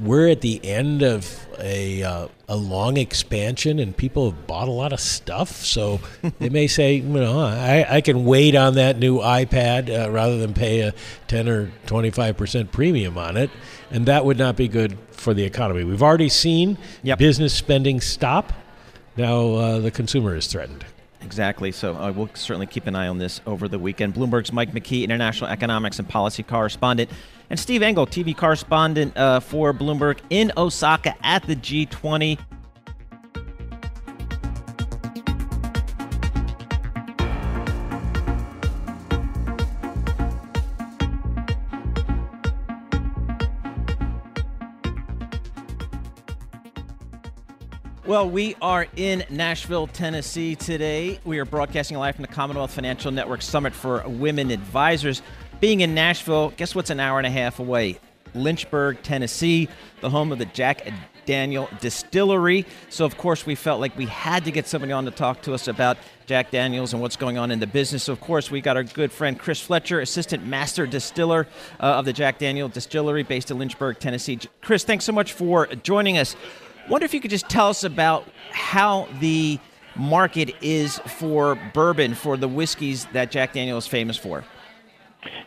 we're 0.00 0.28
at 0.28 0.40
the 0.40 0.64
end 0.64 1.02
of 1.02 1.46
a 1.58 2.02
uh, 2.02 2.28
a 2.48 2.56
long 2.56 2.96
expansion, 2.96 3.78
and 3.78 3.96
people 3.96 4.30
have 4.30 4.46
bought 4.46 4.68
a 4.68 4.72
lot 4.72 4.92
of 4.92 5.00
stuff. 5.00 5.50
So 5.64 6.00
they 6.38 6.48
may 6.48 6.66
say, 6.66 6.94
you 6.94 7.02
know, 7.02 7.40
I, 7.40 7.86
I 7.96 8.00
can 8.00 8.24
wait 8.24 8.54
on 8.54 8.74
that 8.74 8.98
new 8.98 9.18
iPad 9.18 9.88
uh, 9.90 10.10
rather 10.10 10.38
than 10.38 10.54
pay 10.54 10.80
a 10.80 10.94
ten 11.26 11.48
or 11.48 11.70
twenty 11.86 12.10
five 12.10 12.36
percent 12.36 12.70
premium 12.72 13.18
on 13.18 13.36
it, 13.36 13.50
and 13.90 14.06
that 14.06 14.24
would 14.24 14.38
not 14.38 14.56
be 14.56 14.68
good 14.68 14.96
for 15.10 15.34
the 15.34 15.44
economy. 15.44 15.84
We've 15.84 16.02
already 16.02 16.28
seen 16.28 16.78
Yep. 17.02 17.18
business 17.18 17.52
spending 17.54 18.00
stop. 18.00 18.52
Now 19.16 19.54
uh, 19.54 19.78
the 19.80 19.90
consumer 19.90 20.36
is 20.36 20.46
threatened. 20.46 20.84
Exactly. 21.20 21.72
So 21.72 21.96
uh, 21.96 22.12
we'll 22.12 22.30
certainly 22.34 22.66
keep 22.66 22.86
an 22.86 22.94
eye 22.94 23.08
on 23.08 23.18
this 23.18 23.40
over 23.44 23.66
the 23.66 23.78
weekend. 23.78 24.14
Bloomberg's 24.14 24.52
Mike 24.52 24.72
McKee, 24.72 25.02
international 25.02 25.50
economics 25.50 25.98
and 25.98 26.08
policy 26.08 26.44
correspondent, 26.44 27.10
and 27.50 27.58
Steve 27.58 27.82
Engle, 27.82 28.06
TV 28.06 28.36
correspondent 28.36 29.16
uh, 29.16 29.40
for 29.40 29.72
Bloomberg 29.72 30.18
in 30.30 30.52
Osaka 30.56 31.14
at 31.24 31.42
the 31.44 31.56
G20. 31.56 32.38
Well, 48.08 48.30
we 48.30 48.56
are 48.62 48.86
in 48.96 49.22
Nashville, 49.28 49.86
Tennessee 49.86 50.56
today. 50.56 51.20
We 51.24 51.40
are 51.40 51.44
broadcasting 51.44 51.98
live 51.98 52.14
from 52.14 52.22
the 52.22 52.28
Commonwealth 52.28 52.70
Financial 52.70 53.12
Network 53.12 53.42
Summit 53.42 53.74
for 53.74 54.02
Women 54.08 54.50
Advisors. 54.50 55.20
Being 55.60 55.80
in 55.80 55.92
Nashville, 55.92 56.50
guess 56.50 56.72
what's 56.74 56.90
an 56.90 57.00
hour 57.00 57.18
and 57.18 57.26
a 57.26 57.30
half 57.30 57.58
away? 57.58 57.98
Lynchburg, 58.32 59.02
Tennessee, 59.02 59.68
the 60.00 60.08
home 60.08 60.30
of 60.30 60.38
the 60.38 60.44
Jack 60.44 60.88
Daniel 61.26 61.68
Distillery. 61.80 62.64
So, 62.90 63.04
of 63.04 63.18
course, 63.18 63.44
we 63.44 63.56
felt 63.56 63.80
like 63.80 63.96
we 63.98 64.06
had 64.06 64.44
to 64.44 64.52
get 64.52 64.68
somebody 64.68 64.92
on 64.92 65.04
to 65.06 65.10
talk 65.10 65.42
to 65.42 65.54
us 65.54 65.66
about 65.66 65.98
Jack 66.26 66.52
Daniels 66.52 66.92
and 66.92 67.02
what's 67.02 67.16
going 67.16 67.38
on 67.38 67.50
in 67.50 67.58
the 67.58 67.66
business. 67.66 68.04
So, 68.04 68.12
of 68.12 68.20
course, 68.20 68.52
we 68.52 68.60
got 68.60 68.76
our 68.76 68.84
good 68.84 69.10
friend 69.10 69.36
Chris 69.36 69.60
Fletcher, 69.60 69.98
Assistant 69.98 70.46
Master 70.46 70.86
Distiller 70.86 71.48
uh, 71.80 71.82
of 71.82 72.04
the 72.04 72.12
Jack 72.12 72.38
Daniel 72.38 72.68
Distillery 72.68 73.24
based 73.24 73.50
in 73.50 73.58
Lynchburg, 73.58 73.98
Tennessee. 73.98 74.38
Chris, 74.62 74.84
thanks 74.84 75.04
so 75.04 75.12
much 75.12 75.32
for 75.32 75.66
joining 75.66 76.18
us. 76.18 76.36
Wonder 76.88 77.04
if 77.04 77.12
you 77.12 77.20
could 77.20 77.32
just 77.32 77.48
tell 77.48 77.68
us 77.68 77.82
about 77.82 78.28
how 78.52 79.08
the 79.18 79.58
market 79.96 80.54
is 80.62 80.98
for 81.18 81.58
bourbon, 81.74 82.14
for 82.14 82.36
the 82.36 82.46
whiskeys 82.46 83.06
that 83.12 83.32
Jack 83.32 83.54
Daniel 83.54 83.76
is 83.76 83.88
famous 83.88 84.16
for. 84.16 84.44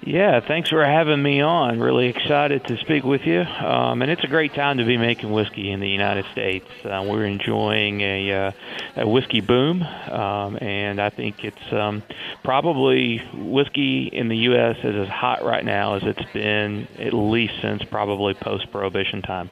Yeah, 0.03 0.41
thanks 0.41 0.69
for 0.69 0.83
having 0.83 1.21
me 1.21 1.41
on. 1.41 1.79
Really 1.79 2.07
excited 2.07 2.65
to 2.65 2.77
speak 2.77 3.03
with 3.03 3.21
you. 3.25 3.41
Um, 3.41 4.01
and 4.01 4.11
it's 4.11 4.23
a 4.23 4.27
great 4.27 4.53
time 4.53 4.79
to 4.79 4.85
be 4.85 4.97
making 4.97 5.31
whiskey 5.31 5.71
in 5.71 5.79
the 5.79 5.87
United 5.87 6.25
States. 6.31 6.67
Uh, 6.83 7.05
we're 7.07 7.25
enjoying 7.25 8.01
a, 8.01 8.31
uh, 8.31 8.51
a 8.97 9.07
whiskey 9.07 9.41
boom, 9.41 9.81
um, 9.81 10.57
and 10.59 10.99
I 10.99 11.09
think 11.09 11.43
it's 11.45 11.71
um, 11.71 12.03
probably 12.43 13.19
whiskey 13.33 14.07
in 14.07 14.27
the 14.27 14.37
U.S. 14.37 14.77
is 14.83 14.95
as 14.95 15.07
hot 15.07 15.43
right 15.43 15.63
now 15.63 15.95
as 15.95 16.03
it's 16.03 16.31
been 16.33 16.87
at 16.99 17.13
least 17.13 17.53
since 17.61 17.83
probably 17.83 18.33
post 18.33 18.71
Prohibition 18.71 19.21
time. 19.21 19.51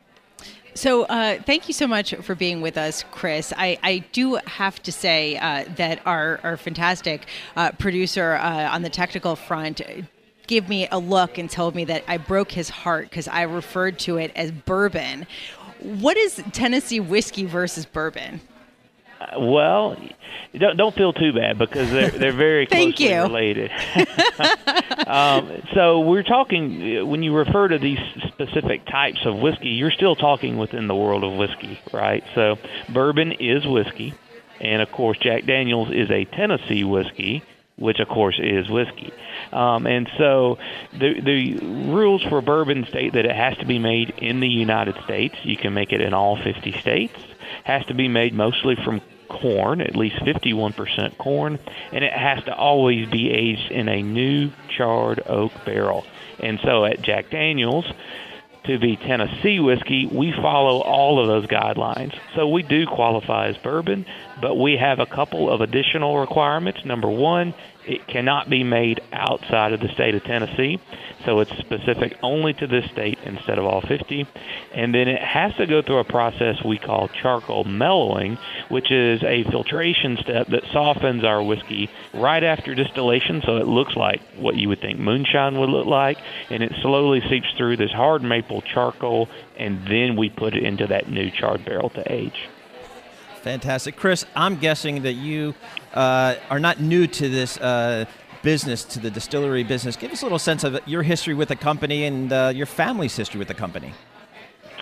So, 0.76 1.04
uh, 1.04 1.42
thank 1.44 1.68
you 1.68 1.74
so 1.74 1.88
much 1.88 2.14
for 2.16 2.36
being 2.36 2.62
with 2.62 2.78
us, 2.78 3.04
Chris. 3.12 3.52
I, 3.58 3.78
I 3.84 4.00
do 4.12 4.36
have 4.46 4.82
to 4.84 4.92
say 4.92 5.38
uh, 5.38 5.66
that 5.76 6.00
our, 6.06 6.40
our 6.44 6.58
fantastic 6.58 7.26
uh, 7.56 7.72
producer 7.74 8.34
uh, 8.36 8.70
on 8.72 8.82
the 8.82 8.90
technical 8.90 9.36
front 9.36 9.82
gave 10.48 10.70
me 10.70 10.88
a 10.92 10.98
look 10.98 11.38
and 11.38 11.50
told 11.50 11.76
me 11.76 11.86
that 11.86 12.04
I 12.08 12.18
broke 12.18 12.52
his 12.52 12.70
heart 12.70 13.10
because 13.10 13.28
I 13.28 13.44
referred 13.44 14.00
to 14.00 14.18
it 14.18 14.32
as 14.36 14.52
bourbon. 14.52 15.28
What 15.80 16.18
is 16.18 16.42
Tennessee 16.52 17.00
whiskey 17.00 17.46
versus 17.46 17.86
bourbon? 17.86 18.42
Well, 19.38 19.98
don't 20.58 20.78
don't 20.78 20.96
feel 20.96 21.14
too 21.14 21.34
bad 21.34 21.58
because 21.58 21.92
they're 21.92 22.10
they're 22.10 22.32
very 22.32 22.66
closely 22.68 23.14
related. 23.14 23.72
um, 25.08 25.62
so 25.74 26.00
we're 26.00 26.24
talking 26.24 27.08
when 27.08 27.22
you 27.22 27.36
refer 27.36 27.68
to 27.68 27.78
these 27.78 28.00
specific 28.30 28.86
types 28.86 29.26
of 29.26 29.38
whiskey, 29.38 29.70
you're 29.70 29.92
still 29.92 30.16
talking 30.16 30.58
within 30.58 30.88
the 30.88 30.96
world 30.96 31.24
of 31.24 31.34
whiskey, 31.34 31.80
right? 31.92 32.24
So 32.34 32.58
bourbon 32.88 33.34
is 33.34 33.66
whiskey, 33.66 34.14
and 34.60 34.82
of 34.82 34.92
course 34.92 35.18
Jack 35.18 35.46
Daniel's 35.46 35.92
is 35.92 36.10
a 36.10 36.26
Tennessee 36.26 36.84
whiskey, 36.84 37.44
which 37.76 38.00
of 38.00 38.08
course 38.08 38.40
is 38.42 38.70
whiskey. 38.70 39.12
Um, 39.52 39.86
and 39.86 40.10
so 40.18 40.58
the 40.94 41.20
the 41.20 41.58
rules 41.92 42.24
for 42.24 42.42
bourbon 42.42 42.86
state 42.86 43.14
that 43.14 43.26
it 43.26 43.36
has 43.36 43.58
to 43.58 43.66
be 43.66 43.80
made 43.80 44.12
in 44.18 44.40
the 44.40 44.50
United 44.50 44.96
States. 45.04 45.36
You 45.44 45.58
can 45.58 45.74
make 45.74 45.92
it 45.92 46.02
in 46.02 46.14
all 46.14 46.38
50 46.38 46.72
states. 46.80 47.20
Has 47.64 47.86
to 47.88 47.94
be 47.94 48.08
made 48.08 48.34
mostly 48.34 48.76
from 48.76 49.02
corn, 49.30 49.80
at 49.80 49.96
least 49.96 50.18
51% 50.18 51.18
corn, 51.18 51.60
and 51.92 52.04
it 52.04 52.14
has 52.14 52.44
to 52.46 52.56
always 52.56 53.08
be 53.10 53.30
aged 53.30 53.72
in 53.72 53.88
a 53.88 54.02
new 54.02 54.52
charred 54.76 55.22
oak 55.26 55.52
barrel. 55.66 56.04
And 56.40 56.60
so 56.64 56.84
at 56.86 57.02
Jack 57.02 57.30
Daniels, 57.30 57.86
to 58.66 58.78
be 58.78 58.98
Tennessee 58.98 59.60
whiskey, 59.60 60.06
we 60.06 60.32
follow 60.32 60.82
all 60.82 61.20
of 61.20 61.28
those 61.28 61.46
guidelines. 61.48 62.18
So 62.36 62.48
we 62.50 62.64
do 62.64 62.86
qualify 62.86 63.48
as 63.48 63.58
bourbon, 63.58 64.06
but 64.42 64.56
we 64.56 64.78
have 64.78 65.00
a 65.00 65.06
couple 65.06 65.50
of 65.50 65.62
additional 65.62 66.20
requirements. 66.20 66.84
Number 66.86 67.10
one, 67.10 67.54
it 67.86 68.08
cannot 68.08 68.50
be 68.50 68.64
made 68.64 69.02
outside 69.12 69.74
of 69.74 69.80
the 69.80 69.88
state 69.90 70.16
of 70.16 70.24
Tennessee, 70.24 70.80
so 71.26 71.40
it's 71.40 71.52
specific 71.58 72.18
only 72.22 72.54
to 72.54 72.68
this 72.68 72.86
state 72.92 73.18
instead 73.24 73.58
of 73.58 73.66
all 73.66 73.82
50. 73.82 74.28
And 74.74 74.94
then 74.94 75.08
it 75.08 75.22
has 75.22 75.56
to 75.56 75.66
go 75.66 75.82
through 75.82 76.00
a 76.00 76.04
process 76.04 76.64
we 76.64 76.78
call 76.78 77.08
charcoal 77.08 77.64
mellowing, 77.64 78.38
which 78.70 78.92
is 78.92 79.24
a 79.24 79.44
filtration 79.50 80.18
step 80.18 80.48
that 80.48 80.64
softens 80.72 81.24
our 81.24 81.42
whiskey 81.42 81.90
right 82.14 82.44
after 82.44 82.76
distillation, 82.76 83.42
so 83.46 83.58
it 83.58 83.68
looks 83.68 83.96
like 83.96 84.22
what 84.38 84.56
you 84.56 84.70
would 84.70 84.82
think 84.82 85.00
moonshine 85.00 85.60
would 85.60 85.70
look 85.70 85.88
like, 85.88 86.18
and 86.50 86.64
it 86.64 86.72
slowly 86.82 87.22
seeps 87.30 87.48
through 87.58 87.78
this 87.78 87.92
hard 87.92 88.22
maple 88.24 88.62
charcoal, 88.62 89.30
and 89.58 89.88
then 89.88 90.16
we 90.16 90.30
put 90.30 90.54
it 90.56 90.64
into 90.64 90.88
that 90.88 91.10
new 91.10 91.32
charred 91.32 91.66
barrel 91.66 91.90
to 91.90 92.12
age. 92.12 92.50
Fantastic. 93.40 93.96
Chris, 93.96 94.26
I'm 94.36 94.58
guessing 94.58 95.04
that 95.04 95.14
you 95.14 95.56
uh, 95.94 96.36
are 96.50 96.60
not 96.60 96.80
new 96.80 97.08
to 97.08 97.30
this 97.30 97.58
uh, 97.58 98.06
business, 98.44 98.84
to 98.86 99.00
the 99.00 99.10
distillery 99.10 99.64
business. 99.64 99.96
Give 99.96 100.12
us 100.12 100.22
a 100.22 100.26
little 100.26 100.40
sense 100.40 100.64
of 100.64 100.80
your 100.86 101.04
history 101.04 101.34
with 101.34 101.50
the 101.50 101.56
company 101.56 102.06
and 102.06 102.32
uh, 102.32 102.52
your 102.54 102.66
family's 102.66 103.16
history 103.16 103.40
with 103.40 103.48
the 103.48 103.54
company. 103.54 103.94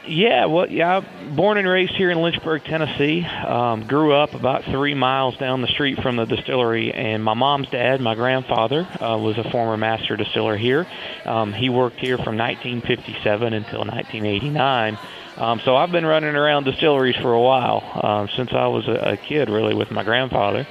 Yeah, 0.07 0.45
well, 0.45 0.71
yeah, 0.71 1.01
born 1.35 1.57
and 1.57 1.67
raised 1.67 1.93
here 1.93 2.09
in 2.09 2.21
Lynchburg, 2.21 2.63
Tennessee. 2.63 3.25
Um, 3.25 3.85
grew 3.87 4.13
up 4.13 4.33
about 4.35 4.63
three 4.63 4.93
miles 4.93 5.37
down 5.37 5.61
the 5.61 5.67
street 5.67 6.01
from 6.01 6.15
the 6.15 6.25
distillery, 6.25 6.93
and 6.93 7.21
my 7.21 7.33
mom's 7.33 7.69
dad, 7.69 7.99
my 7.99 8.15
grandfather, 8.15 8.87
uh, 9.01 9.17
was 9.17 9.37
a 9.37 9.49
former 9.51 9.75
master 9.75 10.15
distiller 10.15 10.55
here. 10.55 10.87
Um, 11.25 11.51
he 11.51 11.67
worked 11.67 11.99
here 11.99 12.15
from 12.15 12.37
1957 12.37 13.53
until 13.53 13.79
1989. 13.79 14.97
Um, 15.37 15.61
so 15.63 15.75
I've 15.75 15.91
been 15.91 16.05
running 16.05 16.35
around 16.35 16.63
distilleries 16.63 17.15
for 17.15 17.31
a 17.31 17.41
while 17.41 17.83
uh, 17.93 18.27
since 18.35 18.51
I 18.53 18.67
was 18.67 18.87
a, 18.87 19.11
a 19.13 19.17
kid, 19.17 19.49
really, 19.49 19.75
with 19.75 19.91
my 19.91 20.03
grandfather, 20.03 20.67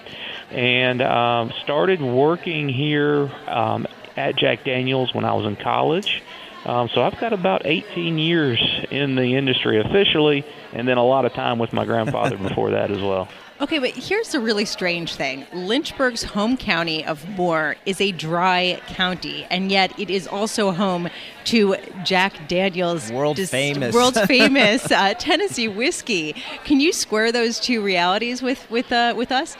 and 0.50 1.00
um, 1.02 1.52
started 1.62 2.02
working 2.02 2.68
here 2.68 3.30
um, 3.46 3.86
at 4.16 4.34
Jack 4.36 4.64
Daniels 4.64 5.14
when 5.14 5.24
I 5.24 5.34
was 5.34 5.46
in 5.46 5.54
college. 5.54 6.20
Um, 6.64 6.88
so 6.92 7.02
I've 7.02 7.18
got 7.20 7.32
about 7.32 7.62
18 7.64 8.18
years 8.18 8.60
in 8.90 9.14
the 9.14 9.36
industry 9.36 9.80
officially, 9.80 10.44
and 10.72 10.88
then 10.88 10.98
a 10.98 11.04
lot 11.04 11.24
of 11.24 11.32
time 11.32 11.60
with 11.60 11.72
my 11.72 11.84
grandfather 11.84 12.36
before 12.48 12.72
that 12.72 12.90
as 12.90 13.00
well. 13.00 13.28
Okay, 13.58 13.78
but 13.78 13.90
here's 13.90 14.34
a 14.34 14.40
really 14.40 14.66
strange 14.66 15.14
thing. 15.14 15.46
Lynchburg's 15.54 16.22
home 16.22 16.58
county 16.58 17.02
of 17.06 17.26
Moore 17.30 17.76
is 17.86 18.02
a 18.02 18.12
dry 18.12 18.82
county, 18.86 19.46
and 19.48 19.70
yet 19.70 19.98
it 19.98 20.10
is 20.10 20.26
also 20.26 20.72
home 20.72 21.08
to 21.46 21.76
Jack 22.04 22.48
Daniels' 22.48 23.10
world 23.10 23.36
dis- 23.36 23.50
famous, 23.50 23.94
world 23.94 24.14
famous 24.26 24.92
uh, 24.92 25.14
Tennessee 25.14 25.68
whiskey. 25.68 26.34
Can 26.64 26.80
you 26.80 26.92
square 26.92 27.32
those 27.32 27.58
two 27.58 27.82
realities 27.82 28.42
with 28.42 28.70
with 28.70 28.92
uh, 28.92 29.14
with 29.16 29.32
us? 29.32 29.56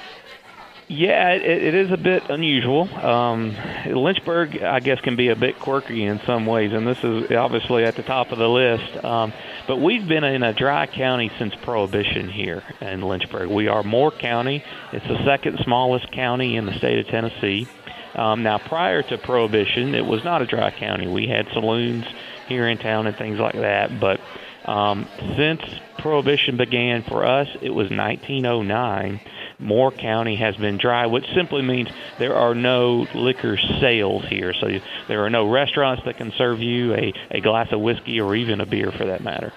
Yeah, 0.88 1.30
it, 1.30 1.42
it 1.42 1.74
is 1.74 1.90
a 1.90 1.96
bit 1.96 2.30
unusual. 2.30 2.88
Um, 2.94 3.56
Lynchburg, 3.86 4.62
I 4.62 4.78
guess, 4.78 5.00
can 5.00 5.16
be 5.16 5.28
a 5.28 5.36
bit 5.36 5.58
quirky 5.58 6.04
in 6.04 6.20
some 6.20 6.46
ways, 6.46 6.72
and 6.72 6.86
this 6.86 7.02
is 7.02 7.28
obviously 7.32 7.84
at 7.84 7.96
the 7.96 8.04
top 8.04 8.30
of 8.30 8.38
the 8.38 8.48
list. 8.48 9.04
Um, 9.04 9.32
but 9.66 9.78
we've 9.78 10.06
been 10.06 10.22
in 10.22 10.44
a 10.44 10.52
dry 10.52 10.86
county 10.86 11.32
since 11.38 11.56
Prohibition 11.56 12.28
here 12.28 12.62
in 12.80 13.02
Lynchburg. 13.02 13.50
We 13.50 13.66
are 13.66 13.82
Moore 13.82 14.12
County. 14.12 14.62
It's 14.92 15.06
the 15.08 15.24
second 15.24 15.58
smallest 15.64 16.12
county 16.12 16.56
in 16.56 16.66
the 16.66 16.74
state 16.74 17.00
of 17.00 17.08
Tennessee. 17.08 17.66
Um, 18.14 18.44
now, 18.44 18.58
prior 18.58 19.02
to 19.02 19.18
Prohibition, 19.18 19.96
it 19.96 20.06
was 20.06 20.22
not 20.22 20.40
a 20.40 20.46
dry 20.46 20.70
county. 20.70 21.08
We 21.08 21.26
had 21.26 21.48
saloons 21.52 22.04
here 22.46 22.68
in 22.68 22.78
town 22.78 23.08
and 23.08 23.16
things 23.16 23.40
like 23.40 23.54
that. 23.54 23.98
But 23.98 24.20
um, 24.64 25.08
since 25.36 25.62
Prohibition 25.98 26.56
began 26.56 27.02
for 27.02 27.26
us, 27.26 27.48
it 27.60 27.70
was 27.70 27.90
1909 27.90 29.20
Moore 29.58 29.90
County 29.90 30.36
has 30.36 30.56
been 30.56 30.76
dry, 30.76 31.06
which 31.06 31.26
simply 31.34 31.62
means 31.62 31.88
there 32.18 32.36
are 32.36 32.54
no 32.54 33.06
liquor 33.14 33.56
sales 33.80 34.24
here. 34.26 34.52
So 34.52 34.68
there 35.08 35.24
are 35.24 35.30
no 35.30 35.48
restaurants 35.48 36.04
that 36.04 36.16
can 36.18 36.32
serve 36.32 36.60
you 36.60 36.94
a, 36.94 37.12
a 37.30 37.40
glass 37.40 37.72
of 37.72 37.80
whiskey 37.80 38.20
or 38.20 38.34
even 38.34 38.60
a 38.60 38.66
beer 38.66 38.92
for 38.92 39.06
that 39.06 39.22
matter. 39.22 39.52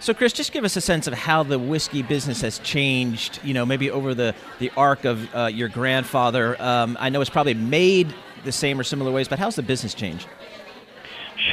So, 0.00 0.12
Chris, 0.12 0.34
just 0.34 0.52
give 0.52 0.64
us 0.64 0.76
a 0.76 0.82
sense 0.82 1.06
of 1.06 1.14
how 1.14 1.44
the 1.44 1.58
whiskey 1.58 2.02
business 2.02 2.42
has 2.42 2.58
changed. 2.58 3.40
You 3.42 3.54
know, 3.54 3.64
maybe 3.64 3.90
over 3.90 4.12
the 4.14 4.34
the 4.58 4.70
arc 4.76 5.06
of 5.06 5.34
uh, 5.34 5.46
your 5.46 5.70
grandfather. 5.70 6.60
Um, 6.60 6.98
I 7.00 7.08
know 7.08 7.22
it's 7.22 7.30
probably 7.30 7.54
made 7.54 8.12
the 8.44 8.52
same 8.52 8.78
or 8.78 8.84
similar 8.84 9.10
ways, 9.10 9.28
but 9.28 9.38
how's 9.38 9.56
the 9.56 9.62
business 9.62 9.94
changed? 9.94 10.28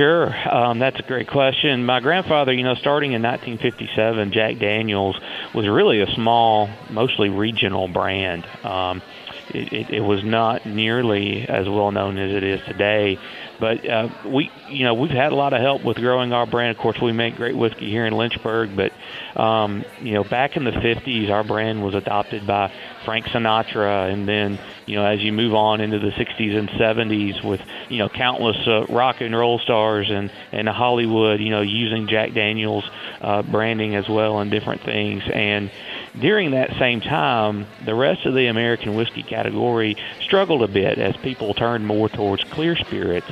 Sure, 0.02 0.34
um, 0.50 0.80
that's 0.80 1.00
a 1.00 1.04
great 1.04 1.28
question. 1.28 1.86
My 1.86 2.00
grandfather, 2.00 2.52
you 2.52 2.64
know, 2.64 2.74
starting 2.74 3.12
in 3.12 3.22
1957, 3.22 4.32
Jack 4.32 4.58
Daniels 4.58 5.16
was 5.54 5.68
really 5.68 6.02
a 6.02 6.08
small, 6.16 6.68
mostly 6.90 7.30
regional 7.30 7.88
brand. 7.88 8.44
Um, 8.64 9.04
it, 9.56 9.74
it, 9.74 9.90
it 9.90 10.02
was 10.02 10.24
not 10.24 10.66
nearly 10.66 11.48
as 11.48 11.68
well 11.68 11.92
known 11.92 12.18
as 12.18 12.32
it 12.32 12.44
is 12.44 12.62
today. 12.66 13.20
But 13.60 13.88
uh, 13.88 14.10
we, 14.26 14.50
you 14.70 14.86
know, 14.86 14.96
we've 14.96 15.12
had 15.12 15.32
a 15.32 15.36
lot 15.36 15.54
of 15.54 15.62
help 15.62 15.84
with 15.84 15.98
growing 15.98 16.34
our 16.34 16.48
brand. 16.48 16.76
Of 16.76 16.82
course, 16.82 17.00
we 17.00 17.12
make 17.12 17.36
great 17.36 17.56
whiskey 17.56 17.92
here 17.92 18.08
in 18.08 18.14
Lynchburg, 18.14 18.76
but 18.76 18.92
um, 19.40 19.86
you 20.02 20.14
know, 20.14 20.24
back 20.24 20.58
in 20.58 20.64
the 20.64 20.72
50s, 20.72 21.30
our 21.30 21.44
brand 21.44 21.84
was 21.84 21.94
adopted 21.94 22.48
by 22.48 22.74
Frank 23.06 23.28
Sinatra, 23.28 24.12
and 24.12 24.28
then 24.28 24.60
you 24.88 24.96
know, 24.96 25.06
as 25.06 25.22
you 25.22 25.32
move 25.32 25.54
on 25.54 25.80
into 25.80 26.00
the 26.00 26.10
60s 26.10 26.58
and 26.58 26.70
70s, 26.70 27.44
with 27.44 27.62
you 27.88 28.00
know, 28.00 28.10
countless 28.10 28.58
uh, 28.68 28.86
rock 28.88 29.22
and 29.22 29.36
roll 29.36 29.60
stars 29.60 30.10
and 30.10 30.32
and 30.52 30.68
Hollywood, 30.68 31.40
you 31.40 31.52
know, 31.52 31.62
using 31.62 32.08
Jack 32.08 32.34
Daniel's 32.34 32.90
uh, 33.22 33.44
branding 33.44 33.96
as 33.96 34.10
well 34.10 34.40
and 34.40 34.50
different 34.50 34.82
things, 34.82 35.24
and 35.32 35.70
during 36.20 36.52
that 36.52 36.72
same 36.78 37.02
time, 37.02 37.66
the 37.86 37.96
rest 37.96 38.26
of 38.26 38.34
the 38.34 38.48
American 38.48 38.96
whiskey 38.96 39.24
category 39.24 39.96
struggled 40.22 40.64
a 40.64 40.68
bit 40.68 40.98
as 40.98 41.16
people 41.18 41.54
turned 41.54 41.86
more 41.86 42.10
towards 42.10 42.44
clear 42.46 42.76
spirits. 42.76 43.32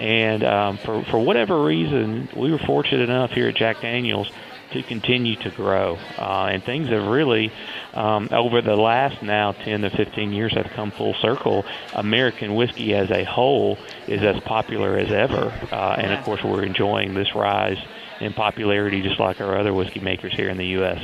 And 0.00 0.44
um, 0.44 0.76
for, 0.78 1.04
for 1.04 1.18
whatever 1.18 1.64
reason, 1.64 2.28
we 2.36 2.52
were 2.52 2.58
fortunate 2.58 3.08
enough 3.08 3.32
here 3.32 3.48
at 3.48 3.56
Jack 3.56 3.80
Daniels 3.80 4.30
to 4.72 4.82
continue 4.82 5.36
to 5.36 5.50
grow. 5.50 5.98
Uh, 6.18 6.50
and 6.52 6.62
things 6.62 6.88
have 6.88 7.06
really, 7.06 7.50
um, 7.94 8.28
over 8.30 8.60
the 8.60 8.76
last 8.76 9.22
now 9.22 9.52
10 9.52 9.80
to 9.80 9.90
15 9.90 10.32
years, 10.32 10.52
have 10.54 10.70
come 10.74 10.90
full 10.90 11.14
circle. 11.14 11.64
American 11.94 12.54
whiskey 12.54 12.94
as 12.94 13.10
a 13.10 13.24
whole 13.24 13.78
is 14.06 14.22
as 14.22 14.38
popular 14.40 14.96
as 14.98 15.10
ever. 15.10 15.52
Uh, 15.72 15.96
and 15.98 16.12
of 16.12 16.24
course, 16.24 16.44
we're 16.44 16.64
enjoying 16.64 17.14
this 17.14 17.34
rise 17.34 17.78
in 18.20 18.32
popularity 18.34 19.00
just 19.00 19.18
like 19.18 19.40
our 19.40 19.58
other 19.58 19.72
whiskey 19.72 20.00
makers 20.00 20.34
here 20.34 20.50
in 20.50 20.58
the 20.58 20.66
U.S. 20.66 21.00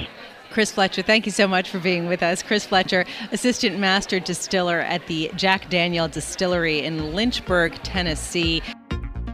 Chris 0.54 0.70
Fletcher, 0.70 1.02
thank 1.02 1.26
you 1.26 1.32
so 1.32 1.48
much 1.48 1.68
for 1.68 1.80
being 1.80 2.06
with 2.06 2.22
us. 2.22 2.40
Chris 2.40 2.64
Fletcher, 2.64 3.04
Assistant 3.32 3.76
Master 3.80 4.20
Distiller 4.20 4.78
at 4.78 5.04
the 5.08 5.28
Jack 5.34 5.68
Daniel 5.68 6.06
Distillery 6.06 6.78
in 6.78 7.12
Lynchburg, 7.12 7.74
Tennessee. 7.82 8.62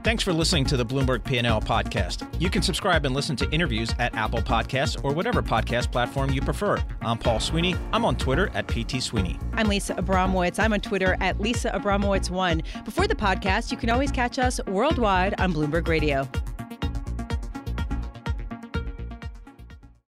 Thanks 0.03 0.23
for 0.23 0.33
listening 0.33 0.65
to 0.65 0.79
the 0.79 0.87
Bloomberg 0.87 1.23
P&L 1.23 1.61
podcast. 1.61 2.27
You 2.41 2.49
can 2.49 2.63
subscribe 2.63 3.05
and 3.05 3.15
listen 3.15 3.37
to 3.37 3.51
interviews 3.51 3.91
at 3.99 4.15
Apple 4.15 4.41
Podcasts 4.41 5.05
or 5.05 5.13
whatever 5.13 5.43
podcast 5.43 5.93
platform 5.93 6.31
you 6.31 6.41
prefer. 6.41 6.83
I'm 7.03 7.19
Paul 7.19 7.39
Sweeney. 7.39 7.77
I'm 7.93 8.07
on 8.07 8.17
Twitter 8.17 8.51
at 8.55 8.67
PT 8.67 9.03
Sweeney. 9.03 9.39
I'm 9.53 9.69
Lisa 9.69 9.93
Abramowicz. 9.97 10.59
I'm 10.59 10.73
on 10.73 10.81
Twitter 10.81 11.19
at 11.21 11.39
Lisa 11.39 11.71
Abramowicz1. 11.73 12.85
Before 12.87 13.07
the 13.07 13.15
podcast, 13.15 13.71
you 13.71 13.77
can 13.77 13.91
always 13.91 14.11
catch 14.11 14.39
us 14.39 14.59
worldwide 14.67 15.39
on 15.39 15.53
Bloomberg 15.53 15.87
Radio. 15.87 16.27